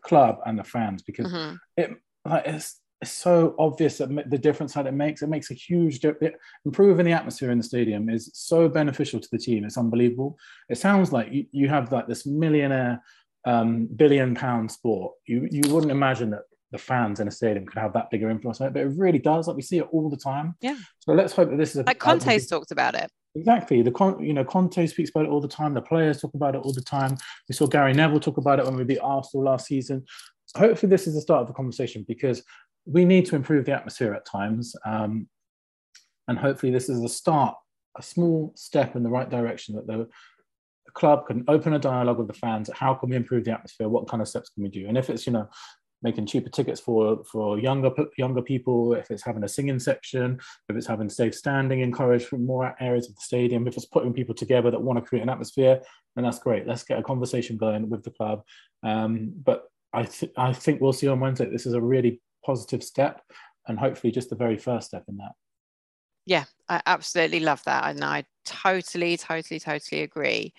[0.03, 1.59] club and the fans because Mhm.
[1.77, 1.91] it
[2.25, 5.23] like it's it's so obvious that the difference that it makes.
[5.23, 6.37] It makes a huge difference.
[6.65, 9.65] Improving the atmosphere in the stadium is so beneficial to the team.
[9.65, 10.39] It's unbelievable.
[10.71, 13.03] It sounds like you, you have like this millionaire,
[13.45, 15.13] um, billion pound sport.
[15.27, 18.61] You you wouldn't imagine that the fans in a stadium could have that bigger influence
[18.61, 19.47] on it, but it really does.
[19.47, 20.55] Like we see it all the time.
[20.61, 20.77] Yeah.
[21.01, 23.11] So let's hope that this is a, Like a- Conte's talked about it.
[23.37, 23.83] Exactly.
[23.83, 25.75] The con, you know, Conte speaks about it all the time.
[25.75, 27.19] The players talk about it all the time.
[27.49, 30.07] We saw Gary Neville talk about it when we beat Arsenal last season.
[30.57, 32.43] Hopefully, this is the start of a conversation because
[32.87, 35.29] we need to improve the atmosphere at times, um,
[36.29, 37.57] and hopefully, this is a start,
[37.97, 40.09] a small step in the right direction that the,
[40.97, 42.71] club can open a dialogue with the fans.
[42.75, 43.89] How can we improve the atmosphere?
[43.89, 44.89] What kind of steps can we do?
[44.89, 45.49] And if it's you know
[46.03, 50.77] making cheaper tickets for for younger younger people, if it's having a singing section, if
[50.77, 54.35] it's having safe standing encouraged from more areas of the stadium, if it's putting people
[54.35, 55.81] together that want to create an atmosphere,
[56.15, 56.67] then that's great.
[56.67, 58.43] Let's get a conversation going with the club.
[58.83, 61.49] Um, but I th- I think we'll see on Wednesday.
[61.51, 63.21] This is a really positive step,
[63.67, 65.33] and hopefully just the very first step in that.
[66.25, 67.91] Yeah, I absolutely love that.
[67.91, 70.55] And I totally, totally, totally agree.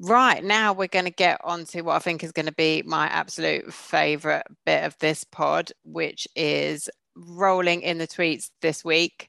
[0.00, 2.82] Right now, we're going to get on to what I think is going to be
[2.84, 9.28] my absolute favorite bit of this pod, which is rolling in the tweets this week.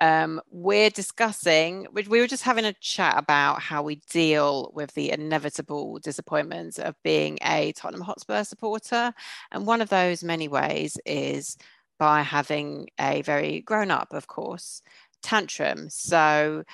[0.00, 4.92] Um, we're discussing, we we were just having a chat about how we deal with
[4.94, 9.14] the inevitable disappointments of being a Tottenham Hotspur supporter.
[9.50, 11.56] And one of those many ways is
[11.98, 14.82] by having a very grown up, of course,
[15.22, 15.88] tantrum.
[15.88, 16.64] So,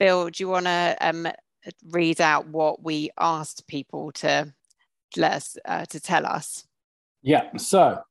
[0.00, 1.28] Bill, do you want to um,
[1.90, 4.52] read out what we asked people to
[5.16, 6.66] let us uh, to tell us?
[7.22, 7.56] Yeah.
[7.56, 8.02] So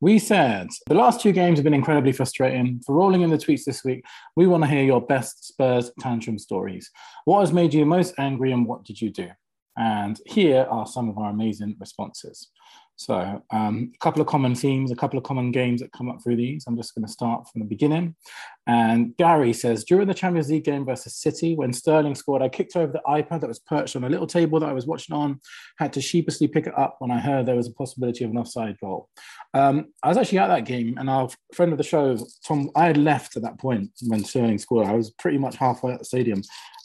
[0.00, 2.80] we said the last two games have been incredibly frustrating.
[2.86, 4.04] For rolling in the tweets this week,
[4.36, 6.90] we want to hear your best Spurs tantrum stories.
[7.24, 9.28] What has made you most angry and what did you do?
[9.76, 12.50] And here are some of our amazing responses.
[12.98, 16.20] So, um, a couple of common themes, a couple of common games that come up
[16.20, 16.64] through these.
[16.66, 18.16] I'm just going to start from the beginning.
[18.66, 22.74] And Gary says, during the Champions League game versus City, when Sterling scored, I kicked
[22.74, 25.40] over the iPad that was perched on a little table that I was watching on,
[25.78, 28.38] had to sheepishly pick it up when I heard there was a possibility of an
[28.38, 29.08] offside goal.
[29.54, 32.86] Um, I was actually at that game, and our friend of the show, Tom, I
[32.86, 34.88] had left at that point when Sterling scored.
[34.88, 36.42] I was pretty much halfway at the stadium.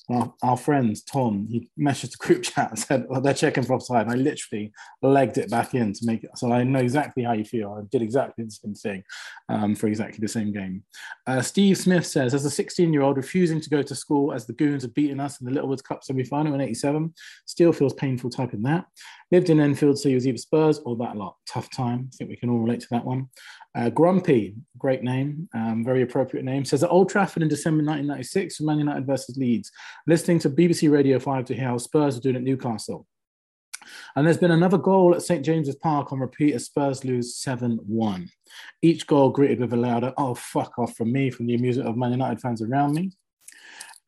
[0.09, 3.73] Our, our friend Tom, he messaged the group chat and said, well, they're checking for
[3.73, 4.07] offside.
[4.07, 6.31] And I literally legged it back in to make it.
[6.37, 7.75] So I know exactly how you feel.
[7.77, 9.03] I did exactly the same thing
[9.49, 10.83] um, for exactly the same game.
[11.25, 14.45] Uh, Steve Smith says, as a 16 year old refusing to go to school as
[14.45, 17.13] the Goons had beaten us in the Littlewoods Cup semi final in 87,
[17.45, 18.85] still feels painful typing that.
[19.31, 21.37] Lived in Enfield, so he was either Spurs or that lot.
[21.47, 22.09] Tough time.
[22.13, 23.29] I think we can all relate to that one.
[23.75, 28.57] Uh, Grumpy, great name, um, very appropriate name, says at Old Trafford in December 1996
[28.57, 29.71] for Man United versus Leeds,
[30.07, 33.07] listening to BBC Radio 5 to hear how Spurs were doing at Newcastle.
[34.15, 37.79] And there's been another goal at St James's Park on repeat as Spurs lose 7
[37.85, 38.29] 1.
[38.81, 41.97] Each goal greeted with a louder, oh, fuck off from me, from the amusement of
[41.97, 43.11] Man United fans around me.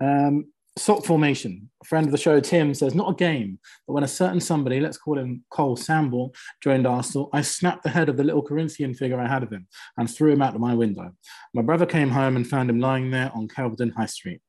[0.02, 0.46] Um,
[0.78, 1.70] Sock formation.
[1.82, 4.82] A friend of the show, Tim, says, not a game, but when a certain somebody,
[4.82, 8.94] let's call him Cole Samble, joined Arsenal, I snapped the head of the little Corinthian
[8.94, 11.14] figure I had of him and threw him out of my window.
[11.54, 14.42] My brother came home and found him lying there on Kelvedon High Street.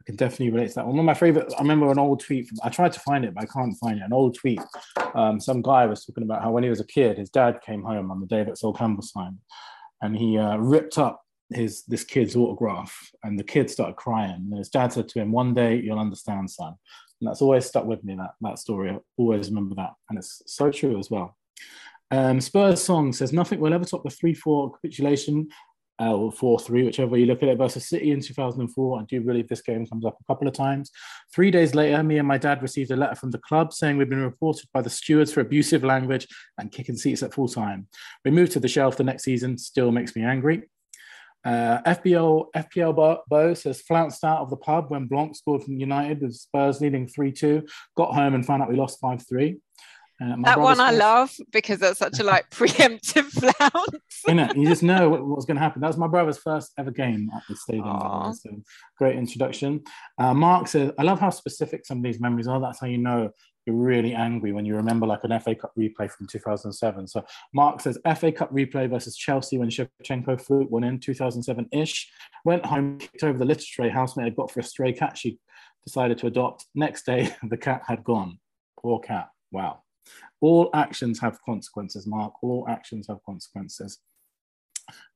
[0.00, 0.86] I can definitely relate to that.
[0.86, 3.34] One of my favorite, I remember an old tweet, from, I tried to find it,
[3.34, 4.04] but I can't find it.
[4.04, 4.60] An old tweet.
[5.14, 7.82] Um, some guy was talking about how when he was a kid, his dad came
[7.82, 9.38] home on the day that Sol Campbell signed
[10.02, 14.58] and he uh, ripped up his this kid's autograph and the kid started crying and
[14.58, 16.74] his dad said to him one day you'll understand son
[17.20, 20.42] and that's always stuck with me that that story i always remember that and it's
[20.46, 21.36] so true as well
[22.12, 25.48] Um, Spurs song says nothing will ever top the 3 4 capitulation
[26.00, 29.00] uh, or 4 3, whichever you look at it, versus City in 2004.
[29.00, 30.90] I do believe this game comes up a couple of times.
[31.34, 34.08] Three days later, me and my dad received a letter from the club saying we've
[34.08, 36.26] been reported by the stewards for abusive language
[36.58, 37.88] and kicking seats at full time.
[38.24, 40.62] We moved to the shelf the next season, still makes me angry.
[41.42, 46.20] Uh, FPL FPL Bo says flounced out of the pub when Blanc scored from United
[46.20, 47.66] with Spurs leading 3 2.
[47.96, 49.58] Got home and found out we lost 5 3.
[50.22, 54.02] Uh, that one I love because that's such a like preemptive flounce.
[54.28, 55.80] you know, you just know what, what's going to happen.
[55.80, 58.34] That was my brother's first ever game at the stadium.
[58.34, 58.62] So
[58.98, 59.82] great introduction.
[60.18, 62.60] Uh, Mark says, I love how specific some of these memories are.
[62.60, 63.30] That's how you know
[63.66, 67.08] you're really angry when you remember like an FA Cup replay from 2007.
[67.08, 72.10] So Mark says FA Cup replay versus Chelsea when Shevchenko fluke won in 2007-ish.
[72.44, 75.38] Went home, kicked over the litter tray housemate had got for a stray cat she
[75.84, 76.66] decided to adopt.
[76.74, 78.38] Next day, the cat had gone.
[78.78, 79.28] Poor cat.
[79.50, 79.82] Wow.
[80.40, 82.34] All actions have consequences, Mark.
[82.42, 83.98] All actions have consequences.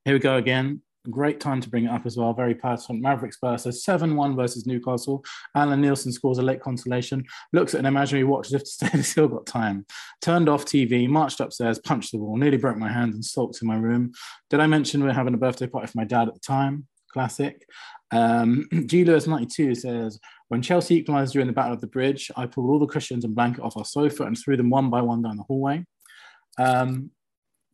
[0.04, 0.82] Here we go again.
[1.10, 2.32] Great time to bring it up as well.
[2.32, 3.00] Very personal.
[3.00, 5.22] Mavericks versus 7 1 versus Newcastle.
[5.54, 8.88] Allan Nielsen scores a late consolation, looks at an imaginary watch as if to say
[8.88, 9.84] he's still got time.
[10.22, 13.68] Turned off TV, marched upstairs, punched the wall, nearly broke my hand and stalked in
[13.68, 14.12] my room.
[14.48, 16.86] Did I mention we are having a birthday party for my dad at the time?
[17.12, 17.66] Classic.
[18.10, 20.18] Um, G Lewis 92 says,
[20.48, 23.34] when Chelsea equalised during the Battle of the Bridge, I pulled all the cushions and
[23.34, 25.84] blanket off our sofa and threw them one by one down the hallway.
[26.58, 27.10] Um,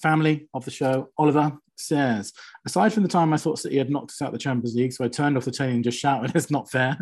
[0.03, 2.33] family of the show, Oliver says,
[2.67, 4.93] aside from the time I thought City had knocked us out of the Champions League,
[4.93, 6.97] so I turned off the telly and just shouted, it's not fair.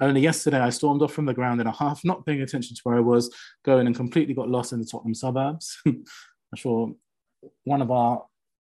[0.00, 2.80] Only yesterday, I stormed off from the ground in a half, not paying attention to
[2.82, 3.32] where I was
[3.64, 5.78] going and completely got lost in the Tottenham suburbs.
[5.86, 6.04] I'm
[6.56, 6.92] sure
[7.62, 8.24] one of our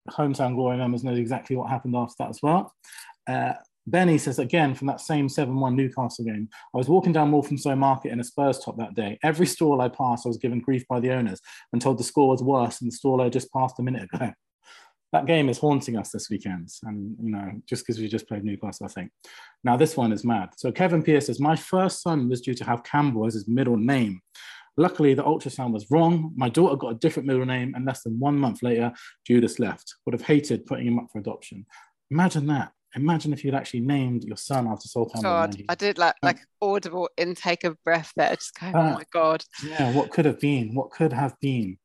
[0.10, 2.74] hometown glory members knows exactly what happened after that as well.
[3.28, 3.54] Uh,
[3.88, 7.76] Benny says again from that same 7 1 Newcastle game, I was walking down Walthamstow
[7.76, 9.20] Market in a Spurs top that day.
[9.24, 11.40] Every stall I passed, I was given grief by the owners
[11.72, 14.32] and told the score was worse than the stall I just passed a minute ago.
[15.14, 18.44] That game is haunting us this weekend, and you know, just because we just played
[18.44, 19.12] Newcastle, I think.
[19.64, 20.50] Now, this one is mad.
[20.58, 23.78] So, Kevin Pierce says, My first son was due to have Campbell as his middle
[23.78, 24.20] name.
[24.76, 26.34] Luckily, the ultrasound was wrong.
[26.36, 28.92] My daughter got a different middle name, and less than one month later,
[29.26, 29.96] Judas left.
[30.06, 31.66] Would have hated putting him up for adoption.
[32.12, 35.22] Imagine that imagine if you'd actually named your son after Sultan.
[35.22, 39.04] God, I did like like audible intake of breath there, just going, uh, oh my
[39.12, 39.44] god.
[39.64, 40.74] Yeah, what could have been?
[40.74, 41.78] What could have been?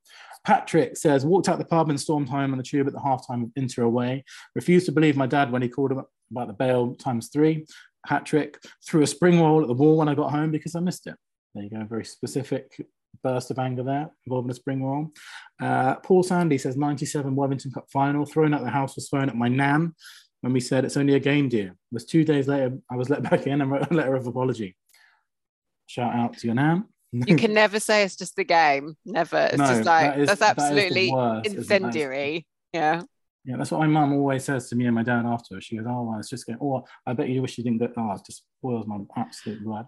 [0.44, 3.42] Patrick says, walked out the pub and stormed home on the tube at the halftime
[3.42, 4.24] of Inter away.
[4.54, 7.66] Refused to believe my dad when he called him about the Bale times three.
[8.06, 11.06] Patrick threw a spring roll at the wall when I got home because I missed
[11.06, 11.14] it.
[11.54, 12.86] There you go, very specific
[13.22, 15.12] burst of anger there involving a spring roll.
[15.60, 19.36] Uh, Paul Sandy says 97 Worthington Cup final, throwing out the house was thrown at
[19.36, 19.94] my nan
[20.40, 21.68] when we said it's only a game, dear.
[21.68, 24.26] It was two days later I was let back in and wrote a letter of
[24.26, 24.76] apology.
[25.86, 26.86] Shout out to your nan.
[27.12, 28.96] you can never say it's just a game.
[29.04, 29.48] Never.
[29.50, 32.46] It's no, just like that is, that's absolutely that incendiary.
[32.72, 33.02] Yeah.
[33.44, 35.60] Yeah, that's what my mum always says to me and my dad after.
[35.60, 36.58] She goes, "Oh, well, it's just going.
[36.60, 37.88] Oh, I bet you wish you didn't go.
[37.96, 39.86] Oh, it just spoils my absolute blood."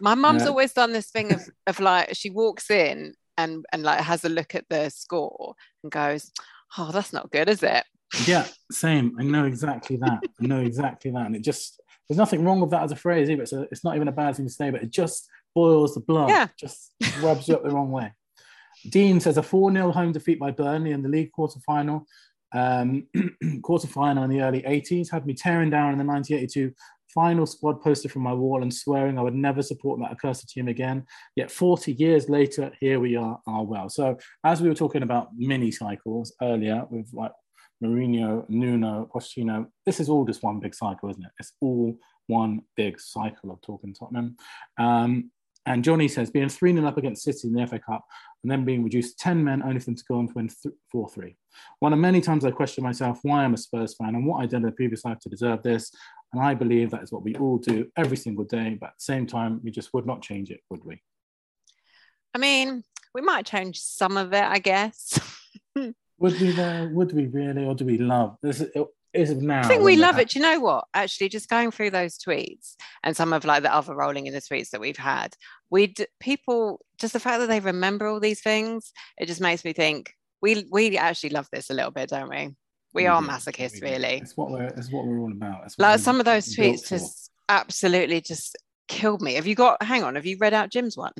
[0.00, 0.48] My mum's yeah.
[0.48, 4.30] always done this thing of of like she walks in and and like has a
[4.30, 6.32] look at the score and goes,
[6.78, 7.84] "Oh, that's not good, is it?"
[8.26, 9.16] Yeah, same.
[9.18, 10.20] I know exactly that.
[10.40, 11.26] I know exactly that.
[11.26, 13.42] And it just, there's nothing wrong with that as a phrase either.
[13.42, 16.00] It's, a, it's not even a bad thing to say, but it just boils the
[16.00, 16.30] blood.
[16.30, 16.48] Yeah.
[16.58, 18.12] Just rubs you up the wrong way.
[18.88, 22.06] Dean says a 4 0 home defeat by Burnley in the league quarter final.
[22.52, 23.08] Um,
[23.62, 26.72] quarter final in the early 80s had me tearing down in the 1982
[27.14, 30.68] final squad poster from my wall and swearing I would never support that accursed team
[30.68, 31.04] again.
[31.36, 33.88] Yet 40 years later, here we are, are well.
[33.88, 37.32] So as we were talking about mini cycles earlier with like
[37.82, 39.66] Mourinho, Nuno, Pochettino.
[39.86, 41.30] This is all just one big cycle, isn't it?
[41.38, 41.96] It's all
[42.26, 44.36] one big cycle of talking Tottenham.
[44.78, 45.30] Um,
[45.66, 48.04] and Johnny says, being 3 0 up against City in the FA Cup
[48.42, 50.50] and then being reduced 10 men only for them to go on to win
[50.92, 51.36] 4 3.
[51.78, 54.46] One of many times I question myself why I'm a Spurs fan and what I
[54.46, 55.90] did in the previous life to deserve this.
[56.32, 58.76] And I believe that is what we all do every single day.
[58.78, 61.00] But at the same time, we just would not change it, would we?
[62.34, 62.82] I mean,
[63.14, 65.18] we might change some of it, I guess.
[66.24, 66.88] Would we though?
[66.90, 68.62] Would we really, or do we love this?
[69.12, 69.60] Is it now?
[69.60, 70.30] I think we love it.
[70.30, 70.86] Do you know what?
[70.94, 74.40] Actually, just going through those tweets and some of like the other rolling in the
[74.40, 75.36] tweets that we've had,
[75.68, 79.74] we people just the fact that they remember all these things, it just makes me
[79.74, 82.54] think we we actually love this a little bit, don't we?
[82.94, 84.20] We are masochists, really.
[84.22, 85.70] It's what we're it's what we're all about.
[85.76, 88.56] Like some of those tweets just absolutely just
[88.88, 89.34] killed me.
[89.34, 89.82] Have you got?
[89.82, 91.12] Hang on, have you read out Jim's one?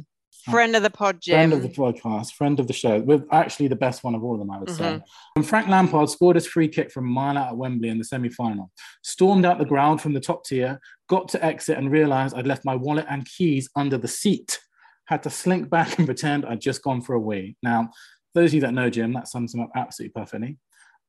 [0.42, 1.50] Friend of the pod, Jim.
[1.50, 3.00] Friend of the podcast, friend of the show.
[3.00, 4.98] With actually the best one of all of them, I would mm-hmm.
[4.98, 5.04] say.
[5.36, 8.04] And Frank Lampard scored his free kick from a mile out at Wembley in the
[8.04, 8.70] semi-final.
[9.02, 12.64] Stormed out the ground from the top tier, got to exit and realised I'd left
[12.64, 14.60] my wallet and keys under the seat.
[15.06, 17.56] Had to slink back and pretend I'd just gone for a wee.
[17.62, 17.90] Now,
[18.34, 20.58] those of you that know Jim, that sums him up absolutely perfectly.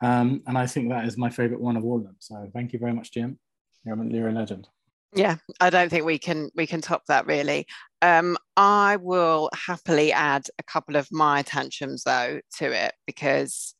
[0.03, 2.17] Um, and I think that is my favorite one of all of them.
[2.19, 3.39] So thank you very much, Jim.
[3.85, 4.67] You're a legend.
[5.15, 7.65] Yeah, I don't think we can we can top that really.
[8.01, 13.73] Um, I will happily add a couple of my tantrums though to it because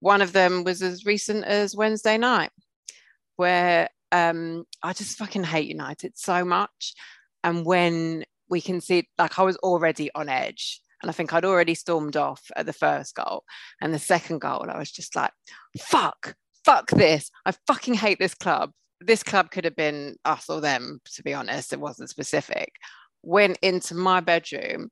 [0.00, 2.50] one of them was as recent as Wednesday night,
[3.36, 6.94] where um, I just fucking hate United so much,
[7.44, 10.80] and when we can see like I was already on edge.
[11.02, 13.42] And I think I'd already stormed off at the first goal.
[13.80, 15.32] And the second goal, I was just like,
[15.76, 17.28] fuck, fuck this.
[17.44, 18.70] I fucking hate this club
[19.06, 21.72] this club could have been us or them, to be honest.
[21.72, 22.72] It wasn't specific.
[23.22, 24.90] Went into my bedroom.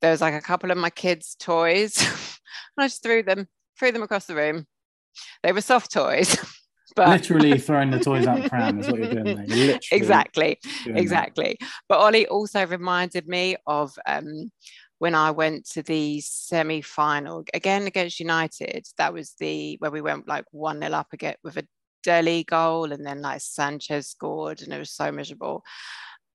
[0.00, 1.96] There was like a couple of my kids' toys,
[2.76, 3.46] and I just threw them,
[3.78, 4.66] threw them across the room.
[5.42, 6.36] They were soft toys.
[6.96, 9.78] But literally throwing the toys out the pram is what you're doing there.
[9.92, 11.56] exactly, exactly.
[11.60, 11.68] That.
[11.88, 14.50] But Ollie also reminded me of um,
[14.98, 18.86] when I went to the semi final again against United.
[18.98, 21.66] That was the where we went like 1 0 up again with a
[22.02, 25.62] Dele goal and then like Sanchez scored and it was so miserable.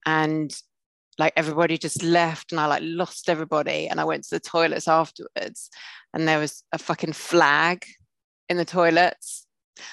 [0.05, 0.55] And
[1.18, 4.88] like everybody just left and I like lost everybody and I went to the toilets
[4.88, 5.70] afterwards
[6.13, 7.86] and there was a fucking flag
[8.49, 9.45] in the toilets.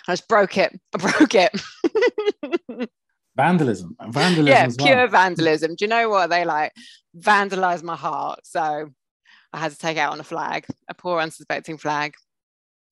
[0.06, 0.78] I just broke it.
[0.94, 2.90] I broke it.
[3.36, 3.96] vandalism.
[4.00, 4.46] Vandalism.
[4.46, 4.86] Yeah, well.
[4.86, 5.74] pure vandalism.
[5.76, 6.30] Do you know what?
[6.30, 6.72] They like
[7.16, 8.40] vandalized my heart.
[8.44, 8.90] So
[9.52, 12.14] I had to take out on a flag, a poor unsuspecting flag.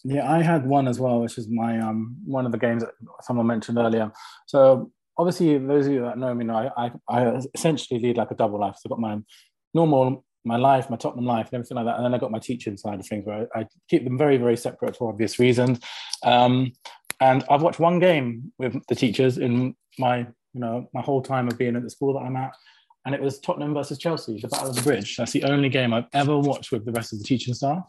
[0.05, 2.93] Yeah, I had one as well, which is my um one of the games that
[3.23, 4.11] someone mentioned earlier.
[4.47, 8.31] So obviously, those of you that know me know I I, I essentially lead like
[8.31, 8.77] a double life.
[8.77, 9.19] So I've got my
[9.75, 12.39] normal my life, my Tottenham life, and everything like that, and then I got my
[12.39, 15.81] teaching side of things where I, I keep them very very separate for obvious reasons.
[16.25, 16.73] Um,
[17.21, 21.47] and I've watched one game with the teachers in my you know my whole time
[21.49, 22.53] of being at the school that I'm at.
[23.07, 25.17] And it was Tottenham versus Chelsea, the Battle of the Bridge.
[25.17, 27.83] That's the only game I've ever watched with the rest of the teaching staff.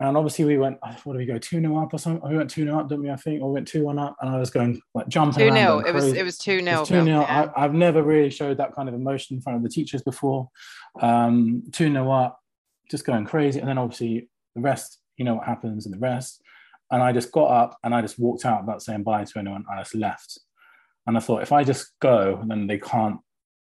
[0.00, 2.28] And obviously we went, what did we go, 2 0 up or something?
[2.28, 3.10] We went 2 0 up, didn't we?
[3.10, 5.48] I think, or we went 2 1 up, and I was going like jumping.
[5.48, 5.78] 2 0.
[5.80, 6.84] It was it was 2 0.
[6.84, 7.52] 2 0.
[7.56, 10.48] I've never really showed that kind of emotion in front of the teachers before.
[11.00, 12.40] Um, 2 0 up,
[12.90, 13.60] just going crazy.
[13.60, 16.42] And then obviously the rest, you know what happens in the rest.
[16.90, 19.64] And I just got up and I just walked out without saying bye to anyone.
[19.70, 20.38] I just left.
[21.06, 23.18] And I thought, if I just go, then they can't,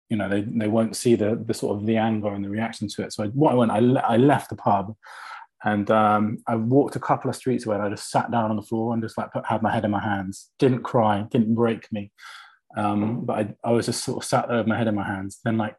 [0.08, 2.88] you know, they, they won't see the, the sort of the anger and the reaction
[2.88, 3.12] to it.
[3.12, 4.94] So I, what I went, I, I left the pub
[5.64, 8.56] and um, I walked a couple of streets away and I just sat down on
[8.56, 10.50] the floor and just like put, had my head in my hands.
[10.58, 12.12] Didn't cry, didn't break me.
[12.76, 15.06] Um, but I, I was just sort of sat there with my head in my
[15.06, 15.40] hands.
[15.42, 15.74] Then like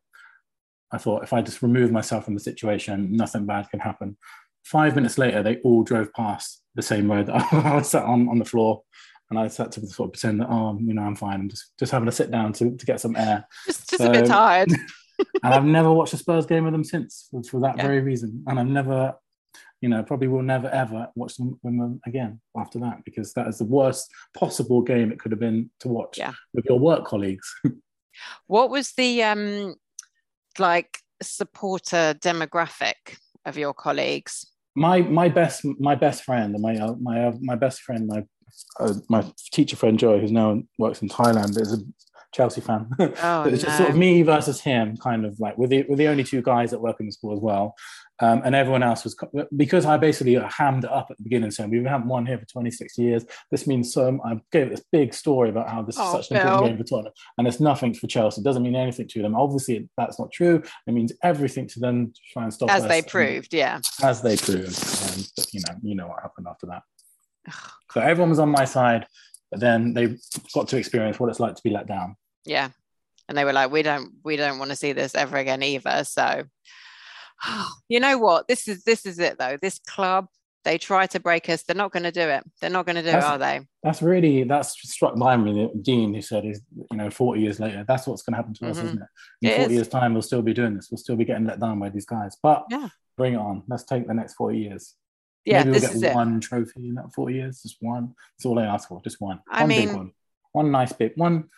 [0.91, 4.17] I thought if I just remove myself from the situation, nothing bad can happen.
[4.63, 8.27] Five minutes later, they all drove past the same road that I was sat on
[8.27, 8.81] on the floor.
[9.29, 11.41] And I sat to sort of pretend that, oh, you know, I'm fine.
[11.41, 13.47] I'm just, just having to sit down to, to get some air.
[13.65, 14.71] Just, just so, a bit tired.
[15.43, 17.87] and I've never watched a Spurs game with them since for, for that yeah.
[17.87, 18.43] very reason.
[18.45, 19.15] And I've never
[19.81, 23.65] you know, probably will never ever watch them again after that because that is the
[23.65, 26.33] worst possible game it could have been to watch yeah.
[26.53, 27.53] with your work colleagues.
[28.47, 29.75] what was the um
[30.57, 34.45] like supporter demographic of your colleagues?
[34.75, 38.23] My my best my best friend and my uh, my uh, my best friend my
[38.79, 41.77] uh, my teacher friend Joy, who's now works in Thailand, is a
[42.33, 42.89] Chelsea fan.
[42.99, 43.67] Oh, it's no.
[43.67, 46.41] just sort of me versus him, kind of like we're the, we're the only two
[46.41, 47.75] guys that work in the school as well.
[48.21, 49.15] Um, and everyone else was
[49.57, 52.45] because I basically hammed it up at the beginning, saying we haven't won here for
[52.45, 53.25] 26 years.
[53.51, 54.19] This means so.
[54.23, 56.83] I gave this big story about how this oh, is such an important game for
[56.85, 58.39] Tottenham, and it's nothing for Chelsea.
[58.39, 59.35] It doesn't mean anything to them.
[59.35, 60.63] Obviously, that's not true.
[60.87, 63.53] It means everything to them to try and stop as they proved.
[63.53, 64.81] Yeah, as they proved.
[65.11, 66.83] And, you know, you know what happened after that.
[67.91, 69.07] so everyone was on my side,
[69.51, 70.17] but then they
[70.53, 72.15] got to experience what it's like to be let down.
[72.45, 72.69] Yeah,
[73.27, 76.05] and they were like, "We don't, we don't want to see this ever again either."
[76.05, 76.45] So
[77.89, 78.47] you know what?
[78.47, 79.57] This is this is it though.
[79.61, 80.27] This club,
[80.63, 81.63] they try to break us.
[81.63, 82.43] They're not going to do it.
[82.59, 83.61] They're not going to do that's, it, are they?
[83.83, 85.69] That's really that's struck by me.
[85.81, 86.61] Dean, who said, "Is
[86.91, 88.71] you know, forty years later, that's what's going to happen to mm-hmm.
[88.71, 89.07] us, isn't it?
[89.41, 89.75] In it forty is.
[89.77, 90.89] years' time, we'll still be doing this.
[90.91, 92.37] We'll still be getting let down by these guys.
[92.41, 92.89] But yeah.
[93.17, 93.63] bring it on.
[93.67, 94.95] Let's take the next forty years.
[95.45, 96.41] Yeah, Maybe we'll get one it.
[96.41, 97.61] trophy in that forty years.
[97.61, 98.15] Just one.
[98.37, 99.01] That's all I ask for.
[99.03, 99.41] Just one.
[99.49, 100.11] I one mean, big one.
[100.51, 101.17] One nice bit.
[101.17, 101.49] One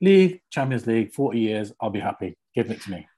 [0.00, 1.72] league, Champions League, forty years.
[1.80, 2.36] I'll be happy.
[2.54, 3.08] Give it to me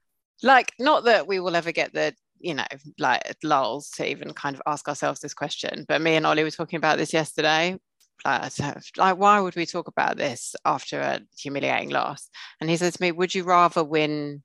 [0.43, 2.65] like not that we will ever get the you know
[2.99, 6.51] like lulls to even kind of ask ourselves this question but me and ollie were
[6.51, 7.77] talking about this yesterday.
[8.25, 8.51] Like,
[8.97, 12.29] like why would we talk about this after a humiliating loss?
[12.59, 14.41] And he said to me would you rather win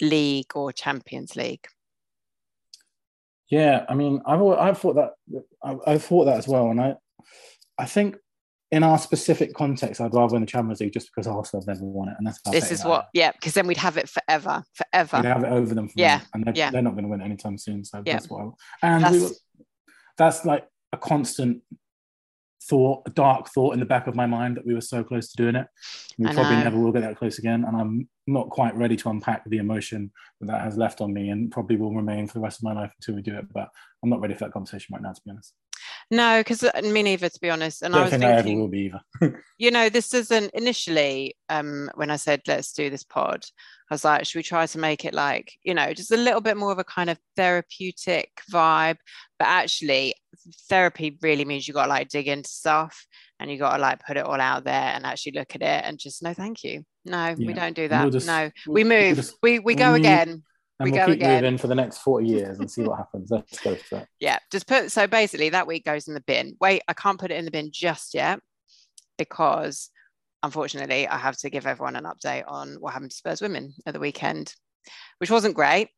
[0.00, 1.66] league or champions league?
[3.50, 5.12] Yeah i mean i've i've thought that
[5.86, 6.94] i've thought that as well and i
[7.78, 8.16] i think
[8.74, 11.84] in our specific context, I'd rather win the Champions League just because Arsenal have never
[11.84, 15.18] won it, and that's this is what, yeah, because then we'd have it forever, forever.
[15.18, 16.70] We'd have it over them, yeah, and they're, yeah.
[16.72, 17.84] they're not going to win it anytime soon.
[17.84, 18.14] So yeah.
[18.14, 18.52] that's what.
[18.82, 19.30] I, and that's, we were,
[20.18, 21.62] that's like a constant
[22.64, 25.30] thought, a dark thought in the back of my mind that we were so close
[25.30, 25.68] to doing it.
[26.18, 29.44] We probably never will get that close again, and I'm not quite ready to unpack
[29.48, 30.10] the emotion
[30.40, 32.72] that that has left on me, and probably will remain for the rest of my
[32.72, 33.46] life until we do it.
[33.52, 33.68] But
[34.02, 35.54] I'm not ready for that conversation right now, to be honest.
[36.10, 37.82] No, because uh, me neither, to be honest.
[37.82, 39.42] And Don't I was think thinking, I will be either.
[39.58, 43.44] you know, this isn't initially um, when I said let's do this pod.
[43.90, 46.40] I was like, should we try to make it like, you know, just a little
[46.40, 48.96] bit more of a kind of therapeutic vibe?
[49.38, 50.14] But actually,
[50.68, 53.06] therapy really means you got to like dig into stuff
[53.40, 55.84] and you got to like put it all out there and actually look at it
[55.84, 56.84] and just no, thank you.
[57.04, 57.46] No, Yeah.
[57.46, 58.12] we don't do We'll that.
[58.12, 59.16] just- no, we'll- we we'll move.
[59.16, 60.00] just- we we go move.
[60.00, 60.42] again.
[60.80, 61.42] And We we'll go keep again.
[61.42, 63.30] moving for the next 40 years and see what happens.
[63.30, 64.08] Let's go for that.
[64.20, 66.56] Yeah, just put so basically that week goes in the bin.
[66.60, 68.40] Wait, I can't put it in the bin just yet
[69.18, 69.90] because
[70.42, 73.94] unfortunately I have to give everyone an update on what happened to Spurs women at
[73.94, 74.54] the weekend,
[75.18, 75.88] which wasn't great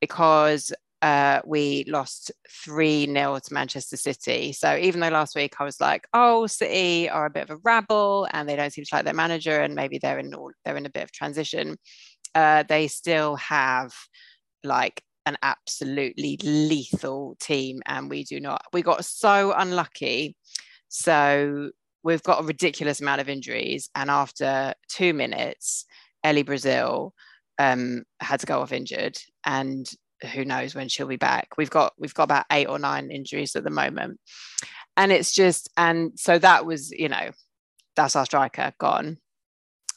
[0.00, 2.30] because uh, we lost
[2.64, 4.52] 3 0 to Manchester City.
[4.52, 7.60] So even though last week I was like, oh, City are a bit of a
[7.64, 10.76] rabble and they don't seem to like their manager and maybe they're in all, they're
[10.76, 11.78] in a bit of transition,
[12.34, 13.92] uh, they still have
[14.64, 20.36] like an absolutely lethal team and we do not we got so unlucky.
[20.88, 21.70] So
[22.02, 25.84] we've got a ridiculous amount of injuries and after two minutes
[26.24, 27.14] ellie brazil
[27.58, 29.86] um, had to go off injured and
[30.32, 31.48] who knows when she'll be back.
[31.56, 34.18] We've got we've got about eight or nine injuries at the moment.
[34.96, 37.30] And it's just and so that was you know
[37.96, 39.18] that's our striker gone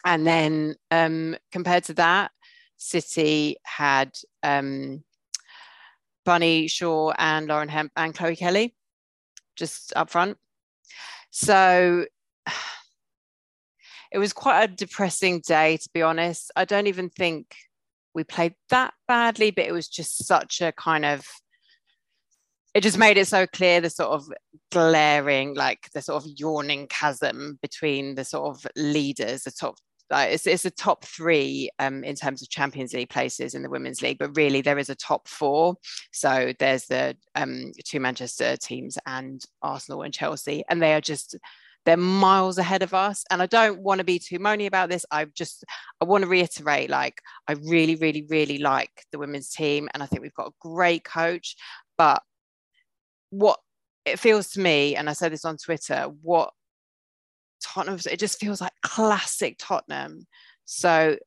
[0.05, 2.31] and then um, compared to that
[2.77, 4.11] city had
[4.43, 5.03] um,
[6.25, 8.75] Bunny Shaw and Lauren Hemp and Chloe Kelly
[9.55, 10.37] just up front.
[11.31, 12.05] So
[14.11, 16.51] it was quite a depressing day, to be honest.
[16.55, 17.55] I don't even think
[18.13, 21.25] we played that badly, but it was just such a kind of
[22.73, 24.31] it just made it so clear the sort of
[24.71, 29.77] glaring, like the sort of yawning chasm between the sort of leaders, the top
[30.13, 33.69] like it's, it's a top three um, in terms of Champions League places in the
[33.69, 35.75] Women's League, but really there is a top four.
[36.11, 41.35] So there's the um, two Manchester teams and Arsenal and Chelsea, and they are just
[41.85, 43.25] they're miles ahead of us.
[43.29, 45.05] And I don't want to be too moany about this.
[45.11, 45.65] I just
[45.99, 50.05] I want to reiterate, like I really, really, really like the women's team, and I
[50.05, 51.55] think we've got a great coach.
[51.97, 52.21] But
[53.31, 53.59] what
[54.05, 56.53] it feels to me, and I said this on Twitter, what
[57.63, 60.25] Tottenham, it just feels like classic Tottenham.
[60.65, 61.17] So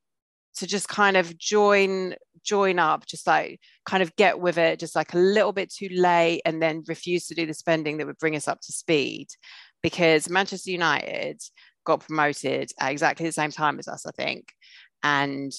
[0.57, 2.15] to just kind of join
[2.45, 5.89] join up, just like kind of get with it, just like a little bit too
[5.91, 9.27] late, and then refuse to do the spending that would bring us up to speed.
[9.83, 11.41] Because Manchester United
[11.85, 14.53] got promoted at exactly the same time as us, I think,
[15.03, 15.53] and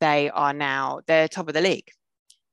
[0.00, 1.90] they are now they're top of the league.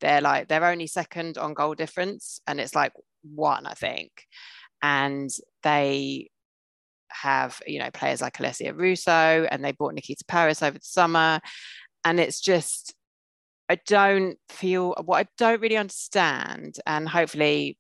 [0.02, 4.12] They're like they're only second on goal difference, and it's like one, I think,
[4.82, 5.30] and
[5.64, 6.30] they
[7.10, 11.40] have you know players like Alessia Russo and they bought Nikita Parris over the summer.
[12.04, 12.94] And it's just
[13.70, 17.78] I don't feel what I don't really understand and hopefully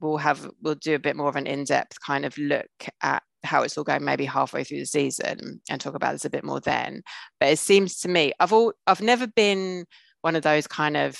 [0.00, 2.66] we'll have we'll do a bit more of an in-depth kind of look
[3.02, 6.30] at how it's all going maybe halfway through the season and talk about this a
[6.30, 7.02] bit more then.
[7.38, 9.86] But it seems to me I've all I've never been
[10.22, 11.18] one of those kind of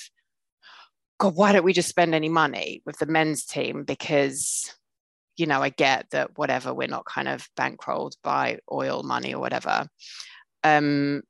[1.19, 3.85] god why don't we just spend any money with the men's team?
[3.85, 4.75] Because
[5.37, 9.41] you know, I get that whatever, we're not kind of bankrolled by oil money or
[9.41, 9.87] whatever.
[10.65, 11.23] Um,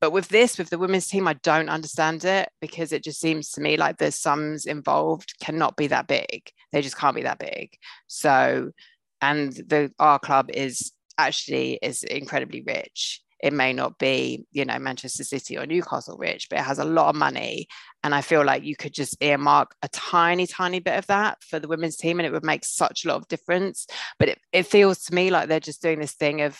[0.00, 3.50] but with this, with the women's team, I don't understand it because it just seems
[3.52, 6.50] to me like the sums involved cannot be that big.
[6.72, 7.76] They just can't be that big.
[8.08, 8.72] So,
[9.20, 13.22] and the our club is actually is incredibly rich.
[13.42, 16.84] It may not be, you know, Manchester City or Newcastle rich, but it has a
[16.84, 17.66] lot of money.
[18.04, 21.58] And I feel like you could just earmark a tiny, tiny bit of that for
[21.58, 23.86] the women's team and it would make such a lot of difference.
[24.18, 26.58] But it, it feels to me like they're just doing this thing of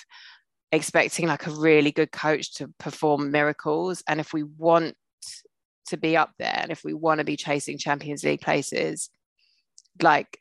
[0.73, 4.03] expecting like a really good coach to perform miracles.
[4.09, 4.97] And if we want
[5.87, 9.09] to be up there and if we want to be chasing Champions League places,
[10.01, 10.39] like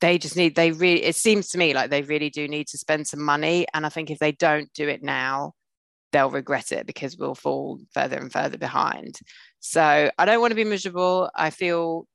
[0.00, 2.78] they just need they really it seems to me like they really do need to
[2.78, 5.52] spend some money and i think if they don't do it now
[6.12, 9.18] they'll regret it because we'll fall further and further behind.
[9.60, 11.30] So i don't want to be miserable.
[11.34, 12.06] I feel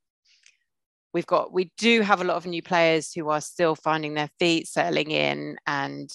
[1.14, 4.30] we've got we do have a lot of new players who are still finding their
[4.40, 6.10] feet settling in and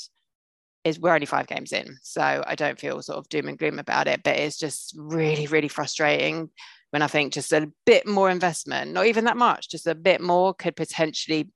[0.85, 3.79] is we're only five games in so i don't feel sort of doom and gloom
[3.79, 6.51] about it but it's just really really frustrating
[6.91, 10.21] when i think just a bit more investment not even that much just a bit
[10.21, 11.51] more could potentially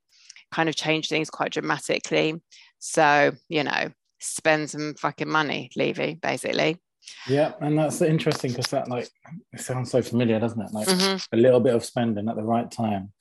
[0.54, 2.40] kind of change things quite dramatically.
[2.78, 3.90] So, you know,
[4.20, 6.78] spend some fucking money, Levy, basically.
[7.26, 9.08] Yeah, and that's interesting because that like
[9.52, 10.72] it sounds so familiar, doesn't it?
[10.72, 11.36] Like mm-hmm.
[11.36, 13.12] a little bit of spending at the right time,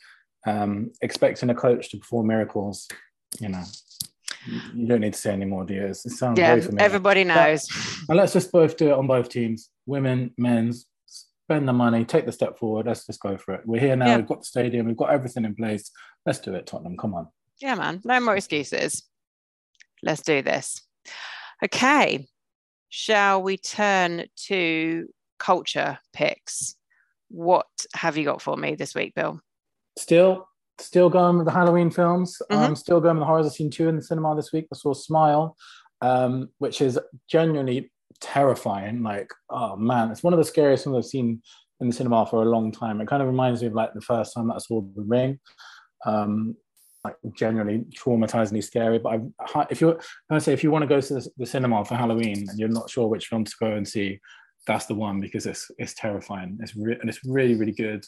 [0.46, 2.88] um, expecting a coach to perform miracles.
[3.40, 3.64] You know,
[4.74, 5.86] you don't need to say any more, do you?
[5.88, 7.68] It sounds yeah, everybody knows.
[7.68, 10.86] But, and let's just both do it on both teams, women, men's.
[11.46, 12.86] Spend the money, take the step forward.
[12.86, 13.62] Let's just go for it.
[13.66, 14.08] We're here now.
[14.08, 14.18] Yeah.
[14.18, 14.88] We've got the stadium.
[14.88, 15.92] We've got everything in place.
[16.26, 16.98] Let's do it, Tottenham.
[16.98, 17.28] Come on.
[17.60, 18.02] Yeah, man.
[18.06, 19.04] No more excuses.
[20.02, 20.82] Let's do this.
[21.64, 22.28] Okay.
[22.88, 26.76] Shall we turn to culture picks?
[27.30, 29.42] What have you got for me this week, Bill?
[29.98, 30.48] Still,
[30.80, 32.42] still going with the Halloween films.
[32.52, 32.64] Mm-hmm.
[32.64, 34.68] Um, still going with the horrors I've seen two in the cinema this week.
[34.72, 35.58] I saw Smile,
[36.02, 39.04] um, which is genuinely terrifying.
[39.04, 41.42] Like, oh man, it's one of the scariest ones I've seen
[41.80, 43.02] in the cinema for a long time.
[43.02, 45.40] It kind of reminds me of like the first time that I saw The Ring.
[46.06, 46.56] Um,
[47.04, 49.00] like generally traumatizingly scary.
[49.00, 49.22] But
[49.56, 50.00] I, if you're,
[50.30, 52.70] I say, if you want to go to the, the, cinema for Halloween and you're
[52.70, 54.20] not sure which film to go and see,
[54.68, 56.58] that's the one because it's it's terrifying.
[56.62, 58.06] It's re- and it's really really good.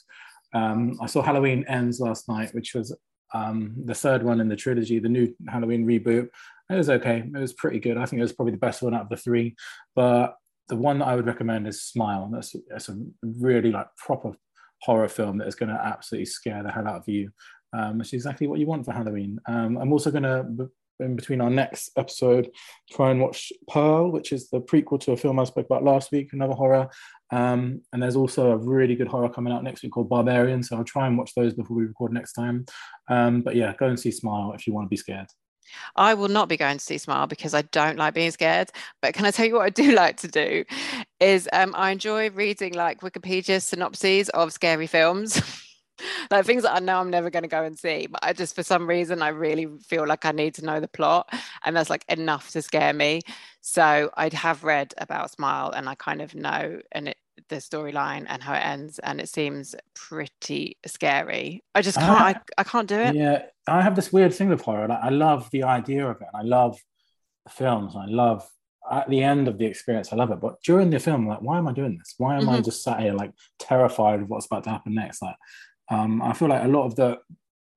[0.53, 2.95] Um, I saw Halloween Ends last night, which was
[3.35, 6.29] um, the third one in the trilogy, the new Halloween reboot.
[6.69, 7.19] It was okay.
[7.19, 7.97] It was pretty good.
[7.97, 9.55] I think it was probably the best one out of the three.
[9.95, 10.35] But
[10.67, 12.29] the one that I would recommend is Smile.
[12.33, 14.33] That's, that's a really like proper
[14.81, 17.31] horror film that is going to absolutely scare the hell out of you
[17.75, 19.39] um, which is exactly what you want for Halloween.
[19.47, 20.69] Um, I'm also going to,
[20.99, 22.49] in between our next episode,
[22.91, 26.11] try and watch Pearl, which is the prequel to a film I spoke about last
[26.11, 26.89] week, another horror.
[27.35, 30.63] Um, and there's also a really good horror coming out next week called Barbarian.
[30.63, 32.65] So I'll try and watch those before we record next time.
[33.09, 35.27] Um, but yeah, go and see Smile if you want to be scared.
[35.97, 38.69] I will not be going to see Smile because I don't like being scared.
[39.01, 40.63] But can I tell you what I do like to do?
[41.19, 45.41] Is um, I enjoy reading like Wikipedia synopses of scary films.
[46.31, 48.55] like things that I know I'm never going to go and see, but I just
[48.55, 51.29] for some reason I really feel like I need to know the plot,
[51.63, 53.21] and that's like enough to scare me.
[53.61, 57.17] So I'd have read about Smile, and I kind of know and it,
[57.49, 61.63] the storyline and how it ends, and it seems pretty scary.
[61.73, 62.21] I just can't.
[62.21, 63.15] I, I, I can't do it.
[63.15, 64.87] Yeah, I have this weird thing with horror.
[64.87, 66.79] Like, I love the idea of it, I love
[67.45, 67.95] the films.
[67.95, 68.47] I love
[68.91, 70.39] at the end of the experience, I love it.
[70.39, 72.13] But during the film, like, why am I doing this?
[72.17, 72.49] Why am mm-hmm.
[72.49, 75.21] I just sat here like terrified of what's about to happen next?
[75.21, 75.35] Like,
[75.89, 77.19] um, I feel like a lot of the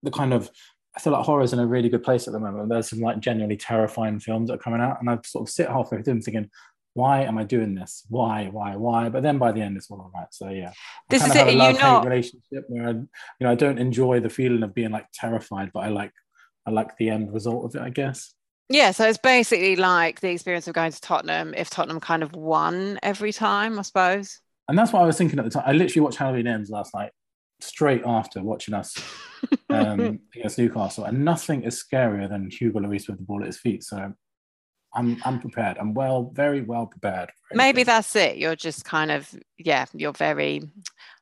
[0.02, 0.50] the kind of
[0.96, 2.68] I feel like horror's in a really good place at the moment.
[2.68, 5.68] There's some like genuinely terrifying films that are coming out, and I sort of sit
[5.68, 6.50] halfway through them thinking,
[6.98, 8.04] why am I doing this?
[8.08, 9.08] Why, why, why?
[9.08, 10.26] But then by the end, it's all right.
[10.32, 10.72] So yeah,
[11.08, 11.52] this is it.
[11.52, 13.08] You know, relationship where I, you
[13.40, 16.12] know I don't enjoy the feeling of being like terrified, but I like
[16.66, 17.84] I like the end result of it.
[17.86, 18.34] I guess.
[18.68, 22.34] Yeah, so it's basically like the experience of going to Tottenham if Tottenham kind of
[22.34, 24.40] won every time, I suppose.
[24.68, 25.62] And that's what I was thinking at the time.
[25.66, 27.12] I literally watched Halloween Ends last night,
[27.60, 28.94] straight after watching us
[29.70, 33.58] um, against Newcastle, and nothing is scarier than Hugo Lloris with the ball at his
[33.58, 33.84] feet.
[33.84, 34.12] So
[34.98, 35.78] I'm I'm prepared.
[35.78, 37.30] I'm well, very well prepared.
[37.52, 38.36] Maybe that's it.
[38.36, 39.86] You're just kind of yeah.
[39.94, 40.60] You're very.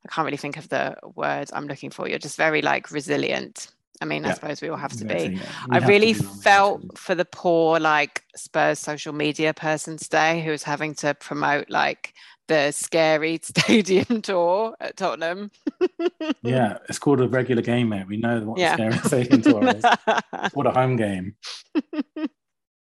[0.05, 2.09] I can't really think of the words I'm looking for.
[2.09, 3.69] You're just very like resilient.
[4.01, 4.31] I mean, yeah.
[4.31, 5.39] I suppose we all have to be.
[5.39, 5.43] Yeah.
[5.71, 10.63] I really be felt for the poor like Spurs social media person today who was
[10.63, 12.15] having to promote like
[12.49, 15.51] the scary stadium tour at Tottenham.
[16.43, 18.07] yeah, it's called a regular game, mate.
[18.07, 18.77] We know what yeah.
[18.77, 19.85] the scary stadium tour is.
[20.33, 21.35] It's called a home game.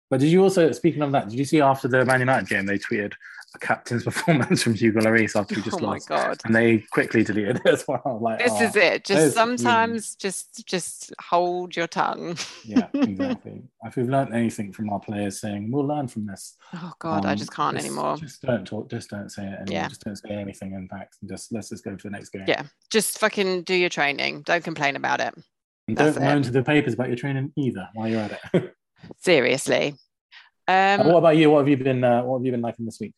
[0.09, 2.65] But did you also, speaking of that, did you see after the Man United game,
[2.65, 3.13] they tweeted
[3.55, 6.39] a captain's performance from Hugo Lloris after he just oh lost, God.
[6.45, 8.19] and they quickly deleted it as well.
[8.21, 9.03] Like, this oh, is it.
[9.05, 12.37] Just sometimes, just just hold your tongue.
[12.63, 13.63] yeah, exactly.
[13.83, 16.55] If we've learned anything from our players, saying we'll learn from this.
[16.73, 18.17] Oh God, um, I just can't just, anymore.
[18.17, 18.89] Just don't talk.
[18.89, 19.65] Just don't say it anymore.
[19.69, 19.87] Yeah.
[19.87, 20.73] Just don't say anything.
[20.73, 22.45] In fact, just let's just go to the next game.
[22.47, 24.43] Yeah, just fucking do your training.
[24.43, 25.33] Don't complain about it.
[25.87, 28.75] And don't moan to the papers about your training either while you're at it.
[29.17, 29.95] Seriously.
[30.67, 31.49] Um, what about you?
[31.51, 32.03] What have you been?
[32.03, 33.13] Uh, what have you been liking this week?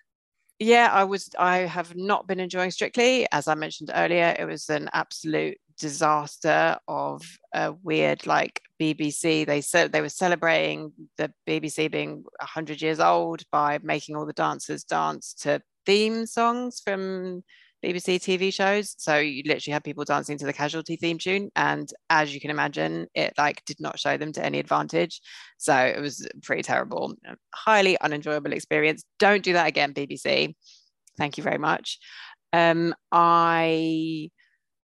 [0.60, 1.30] Yeah, I was.
[1.38, 4.36] I have not been enjoying Strictly, as I mentioned earlier.
[4.38, 7.24] It was an absolute disaster of
[7.54, 9.46] a weird, like BBC.
[9.46, 14.34] They said they were celebrating the BBC being hundred years old by making all the
[14.34, 17.44] dancers dance to theme songs from
[17.88, 18.96] BBC TV shows.
[18.98, 21.50] So you literally had people dancing to the casualty theme tune.
[21.56, 25.22] And as you can imagine, it like did not show them to any advantage.
[25.58, 27.16] So it was pretty terrible,
[27.54, 29.04] highly unenjoyable experience.
[29.20, 30.54] Don't do that again, BBC.
[31.18, 32.00] Thank you very much.
[32.52, 34.32] Um, I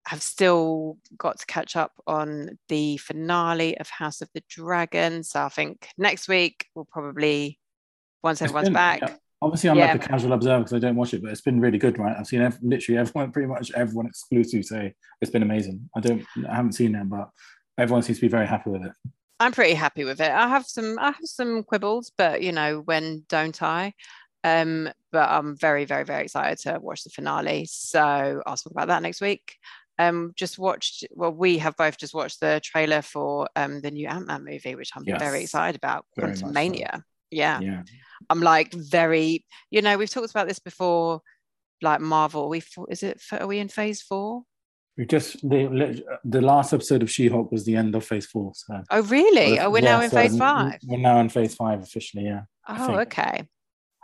[0.06, 5.24] have still got to catch up on the finale of House of the Dragon.
[5.24, 7.58] So I think next week we'll probably
[8.22, 9.00] once everyone's been, back.
[9.02, 9.92] Yeah Obviously, I'm yeah.
[9.92, 12.16] like a casual observer because I don't watch it, but it's been really good, right?
[12.16, 15.90] I've seen literally everyone, pretty much everyone exclusive say it's been amazing.
[15.96, 17.28] I don't, I haven't seen it, but
[17.76, 18.92] everyone seems to be very happy with it.
[19.40, 20.30] I'm pretty happy with it.
[20.30, 23.94] I have some I have some quibbles, but you know, when don't I?
[24.44, 27.66] Um, but I'm very, very, very excited to watch the finale.
[27.68, 29.56] So I'll talk about that next week.
[29.98, 34.06] Um, just watched well, we have both just watched the trailer for um the new
[34.06, 36.06] Ant-Man movie, which I'm yes, very excited about.
[36.16, 36.94] Quantumania.
[36.94, 37.02] So.
[37.32, 37.60] Yeah.
[37.60, 37.82] yeah.
[38.30, 41.20] I'm like very, you know, we've talked about this before,
[41.80, 42.48] like Marvel.
[42.48, 44.42] We is it are we in phase four?
[44.96, 48.52] We just the the last episode of She-Hulk was the end of Phase Four.
[48.54, 48.82] So.
[48.90, 49.58] Oh really?
[49.58, 50.80] Oh, we're yeah, now in Phase Five.
[50.84, 52.24] We're now in Phase Five officially.
[52.24, 52.42] Yeah.
[52.68, 53.48] Oh, I okay.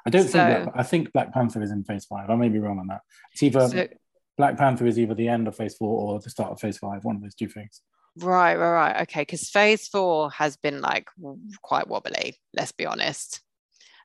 [0.06, 0.64] I don't so, think.
[0.64, 2.30] Black, I think Black Panther is in Phase Five.
[2.30, 3.02] I may be wrong on that.
[3.32, 3.86] It's either so,
[4.38, 7.04] Black Panther is either the end of Phase Four or the start of Phase Five.
[7.04, 7.82] One of those two things.
[8.16, 9.02] Right, right, right.
[9.02, 11.08] Okay, because Phase Four has been like
[11.60, 12.36] quite wobbly.
[12.54, 13.42] Let's be honest.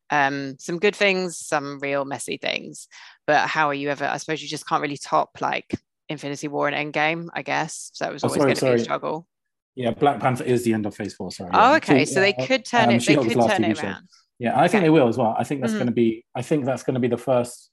[0.09, 2.87] Um, some good things, some real messy things.
[3.25, 4.05] But how are you ever?
[4.05, 5.73] I suppose you just can't really top like
[6.09, 7.91] Infinity War and Endgame, I guess.
[7.93, 9.27] So it was oh, always going to be a struggle.
[9.75, 11.31] Yeah, Black Panther is the end of Phase Four.
[11.31, 11.49] Sorry.
[11.53, 12.05] Oh, okay.
[12.05, 13.05] So, so they uh, could turn um, it.
[13.05, 14.07] They could turn it around.
[14.39, 14.85] Yeah, I think okay.
[14.85, 15.35] they will as well.
[15.37, 15.79] I think that's mm-hmm.
[15.79, 16.25] going to be.
[16.35, 17.71] I think that's going to be the first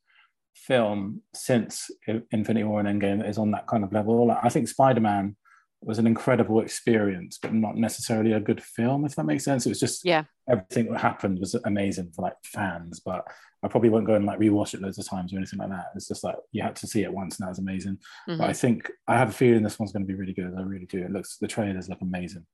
[0.54, 1.90] film since
[2.30, 4.26] Infinity War and Endgame that is on that kind of level.
[4.26, 5.36] Like, I think Spider Man
[5.82, 9.64] was an incredible experience, but not necessarily a good film, if that makes sense.
[9.64, 13.26] It was just yeah, everything that happened was amazing for like fans, but
[13.62, 15.86] I probably won't go and like rewatch it loads of times or anything like that.
[15.94, 17.98] It's just like you had to see it once and that was amazing.
[18.28, 18.38] Mm-hmm.
[18.38, 20.52] But I think I have a feeling this one's going to be really good.
[20.56, 21.02] I really do.
[21.02, 22.46] It looks the trailers look amazing.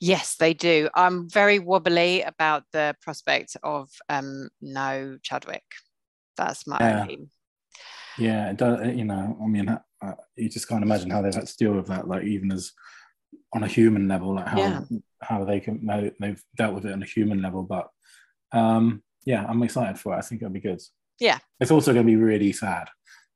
[0.00, 0.88] Yes, they do.
[0.94, 5.64] I'm very wobbly about the prospect of um, no Chadwick.
[6.36, 7.06] That's my yeah.
[8.18, 8.94] Yeah, it does.
[8.94, 11.86] You know, I mean, uh, you just can't imagine how they've had to deal with
[11.86, 12.08] that.
[12.08, 12.72] Like even as
[13.52, 14.80] on a human level, like how yeah.
[15.22, 17.62] how they can how they've dealt with it on a human level.
[17.62, 17.88] But
[18.52, 20.18] um, yeah, I'm excited for it.
[20.18, 20.80] I think it'll be good.
[21.20, 22.88] Yeah, it's also going to be really sad,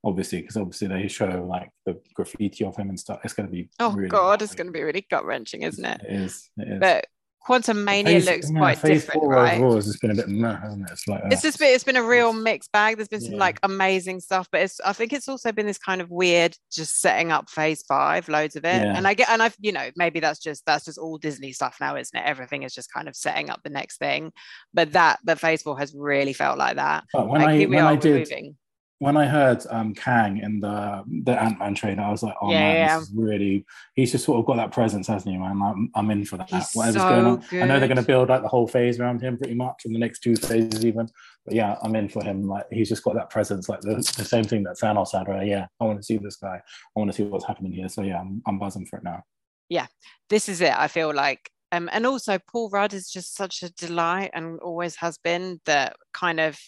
[0.04, 3.20] obviously, because obviously they show like the graffiti of him and stuff.
[3.24, 5.84] It's going to be oh really god, it's going to be really gut wrenching, isn't
[5.84, 6.00] it?
[6.04, 6.50] It is.
[6.56, 6.80] It is.
[6.80, 7.06] But
[7.47, 9.57] Quantumania phase, looks yeah, quite different, right?
[9.57, 10.93] Overall has been a bit meh, hasn't it?
[10.93, 12.97] It's like it's just uh, been, it's been a real mixed bag.
[12.97, 13.39] There's been some yeah.
[13.39, 17.01] like amazing stuff, but it's I think it's also been this kind of weird, just
[17.01, 18.82] setting up Phase Five, loads of it.
[18.82, 18.97] Yeah.
[18.97, 21.76] And I get, and I've you know maybe that's just that's just all Disney stuff
[21.80, 22.24] now, isn't it?
[22.26, 24.32] Everything is just kind of setting up the next thing.
[24.74, 27.05] But that but Phase Four has really felt like that.
[27.12, 28.28] But when like, I when I did.
[28.28, 28.57] Moving
[29.01, 32.51] when I heard um, Kang in the the Ant Man trailer, I was like, oh
[32.51, 32.99] yeah, man, yeah.
[32.99, 33.64] this is really.
[33.94, 35.61] He's just sort of got that presence, hasn't he, man?
[35.62, 36.51] I'm, I'm in for that.
[36.51, 37.62] He's Whatever's so going on, good.
[37.62, 39.92] I know they're going to build like the whole phase around him, pretty much, in
[39.92, 41.09] the next two phases, even.
[41.44, 42.42] But yeah, I'm in for him.
[42.42, 45.28] Like he's just got that presence, like the, the same thing that Thanos had.
[45.28, 45.46] Right?
[45.46, 46.61] Yeah, I want to see this guy.
[46.61, 47.88] I want to see what's happening here.
[47.88, 49.22] So yeah, I'm, I'm buzzing for it now.
[49.68, 49.86] Yeah,
[50.28, 50.76] this is it.
[50.76, 54.96] I feel like um, and also Paul Rudd is just such a delight and always
[54.96, 56.59] has been that kind of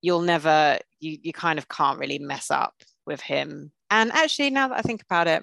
[0.00, 2.74] you'll never you you kind of can't really mess up
[3.06, 3.72] with him.
[3.90, 5.42] And actually now that i think about it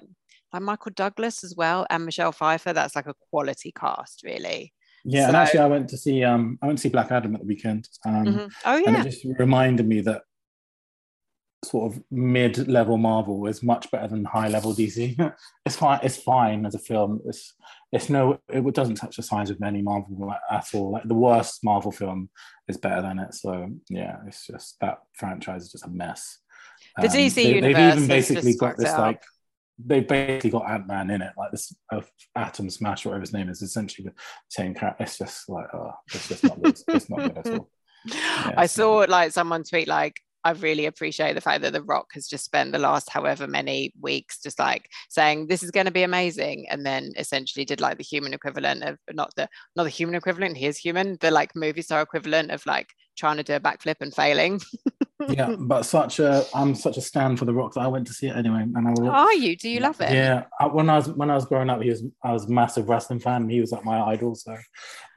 [0.52, 4.72] like michael douglas as well and michelle pfeiffer that's like a quality cast really.
[5.04, 7.34] Yeah so, and actually i went to see um i went to see black adam
[7.34, 8.46] at the weekend um mm-hmm.
[8.64, 10.22] oh yeah and it just reminded me that
[11.64, 15.34] sort of mid-level Marvel is much better than high-level DC.
[15.66, 16.00] it's fine.
[16.02, 17.20] It's fine as a film.
[17.26, 17.54] It's
[17.92, 18.38] it's no.
[18.48, 20.92] It doesn't touch the size of any Marvel at all.
[20.92, 22.30] Like the worst Marvel film
[22.68, 23.34] is better than it.
[23.34, 26.38] So yeah, it's just that franchise is just a mess.
[26.96, 27.74] The um, DC they, universe.
[27.74, 29.22] They've even basically got this like
[29.84, 32.00] they've basically got Ant Man in it, like this uh,
[32.34, 34.14] Atom Smash, whatever his name is, essentially the
[34.48, 35.04] same character.
[35.04, 36.78] It's just like, oh, it's just not good.
[36.88, 37.70] it's not good at all.
[38.08, 40.14] Yeah, I saw like someone tweet like
[40.46, 43.92] I really appreciate the fact that The Rock has just spent the last however many
[44.00, 47.98] weeks just like saying this is going to be amazing, and then essentially did like
[47.98, 50.56] the human equivalent of not the not the human equivalent.
[50.56, 53.96] He is human, the like movie star equivalent of like trying to do a backflip
[54.00, 54.60] and failing.
[55.28, 58.12] yeah, but such a I'm such a stand for The Rock that I went to
[58.12, 59.56] see it anyway, and I will, Are you?
[59.56, 60.12] Do you love it?
[60.12, 62.88] Yeah, when I was when I was growing up, he was I was a massive
[62.88, 63.48] wrestling fan.
[63.48, 64.56] he was like my idol, so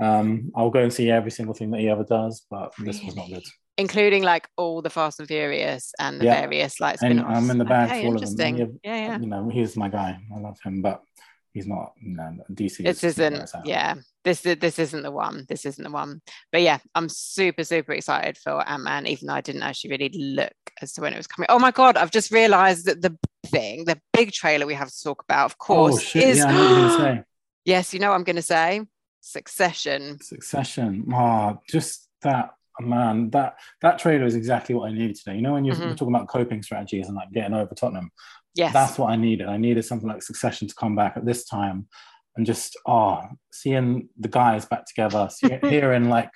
[0.01, 2.47] um, I'll go and see every single thing that he ever does.
[2.49, 2.93] But really?
[2.93, 3.43] this was not good
[3.79, 6.41] including like all the Fast and Furious and the yeah.
[6.41, 7.27] various like spin-offs.
[7.27, 8.57] And I'm in the bag okay, for all of them.
[8.83, 10.19] Yeah, yeah, You know, he's my guy.
[10.35, 11.01] I love him, but
[11.53, 11.93] he's not.
[12.01, 12.83] You know, DC.
[12.83, 13.49] This is isn't.
[13.63, 15.45] Yeah, this this isn't the one.
[15.47, 16.21] This isn't the one.
[16.51, 20.09] But yeah, I'm super super excited for Ant Man, even though I didn't actually really
[20.09, 21.47] look as to when it was coming.
[21.49, 23.17] Oh my god, I've just realised that the
[23.47, 26.23] thing, the big trailer we have to talk about, of oh, course, oh, shit.
[26.27, 26.37] is.
[26.39, 27.23] Yeah, I know what you're say.
[27.65, 28.81] Yes, you know what I'm going to say.
[29.21, 30.17] Succession.
[30.21, 31.05] Succession.
[31.13, 32.51] Oh, just that
[32.81, 35.35] man, that that trailer is exactly what I needed today.
[35.35, 35.95] You know, when you're, mm-hmm.
[35.95, 38.11] talking about coping strategies and like getting over Tottenham,
[38.55, 39.47] yes, that's what I needed.
[39.47, 41.87] I needed something like Succession to come back at this time,
[42.35, 45.29] and just oh, seeing the guys back together,
[45.61, 46.31] hearing like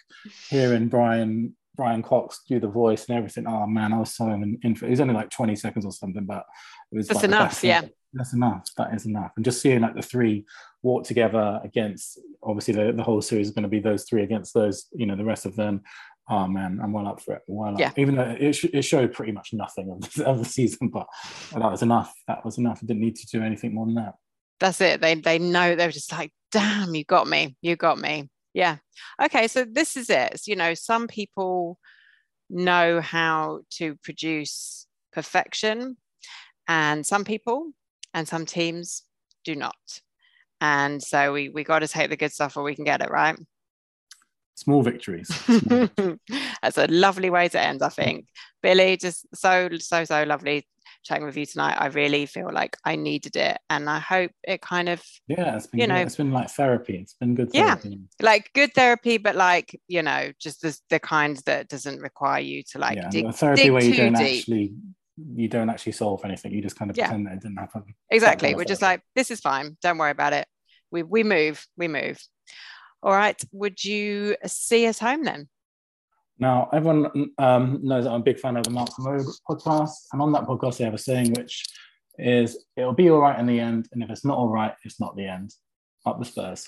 [0.50, 3.48] hearing Brian Brian Cox do the voice and everything.
[3.48, 6.26] Oh man, I was so in, in it was only like 20 seconds or something,
[6.26, 6.46] but
[6.92, 7.64] it was that's like enough.
[7.64, 7.82] Yeah.
[8.14, 8.70] That's enough.
[8.78, 9.32] That is enough.
[9.36, 10.46] And just seeing like the three
[10.84, 14.54] walk together against obviously the, the whole series is going to be those three against
[14.54, 15.82] those, you know, the rest of them.
[16.30, 17.42] Oh man, I'm well up for it.
[17.48, 17.92] Well yeah.
[17.98, 21.08] Even though it, sh- it showed pretty much nothing of the, of the season, but
[21.52, 22.14] that was enough.
[22.28, 22.80] That was enough.
[22.82, 24.16] I didn't need to do anything more than that.
[24.60, 25.02] That's it.
[25.02, 27.58] They they know they were just like, damn, you got me.
[27.62, 28.30] You got me.
[28.54, 28.78] Yeah.
[29.22, 29.48] Okay.
[29.48, 30.42] So this is it.
[30.48, 31.78] You know, some people
[32.50, 35.98] know how to produce perfection,
[36.68, 37.72] and some people
[38.14, 39.04] and some teams
[39.44, 39.76] do not.
[40.62, 43.12] And so we we got to take the good stuff where we can get it,
[43.12, 43.38] right?
[44.56, 45.28] Small victories.
[46.62, 48.28] That's a lovely way to end, I think.
[48.62, 50.68] Billie, just so so so lovely
[51.04, 51.76] chatting with you tonight.
[51.78, 55.68] I really feel like I needed it, and I hope it kind of yeah, it's
[55.68, 55.94] been you good.
[55.94, 56.98] know it's been like therapy.
[56.98, 57.78] It's been good yeah,
[58.22, 62.64] like good therapy, but like you know, just the the kind that doesn't require you
[62.72, 64.40] to like yeah, dig, therapy dig where you too don't deep.
[64.40, 64.74] actually
[65.36, 66.52] you don't actually solve anything.
[66.54, 67.06] You just kind of Yeah.
[67.08, 67.84] pretend that it didn't happen.
[68.10, 68.56] Exactly.
[68.56, 69.78] We're just like, this is fine.
[69.82, 70.48] Don't worry about it.
[70.92, 71.66] We we move.
[71.78, 72.20] We move.
[73.04, 73.40] All right.
[73.52, 75.50] Would you see us home then?
[76.40, 80.22] Now, everyone um, knows that I'm a big fan of the Mark Moog podcast, and
[80.22, 81.64] on that podcast, they have a saying which
[82.18, 85.00] is, "It'll be all right in the end, and if it's not all right, it's
[85.00, 85.54] not the end."
[86.06, 86.68] Up the Spurs.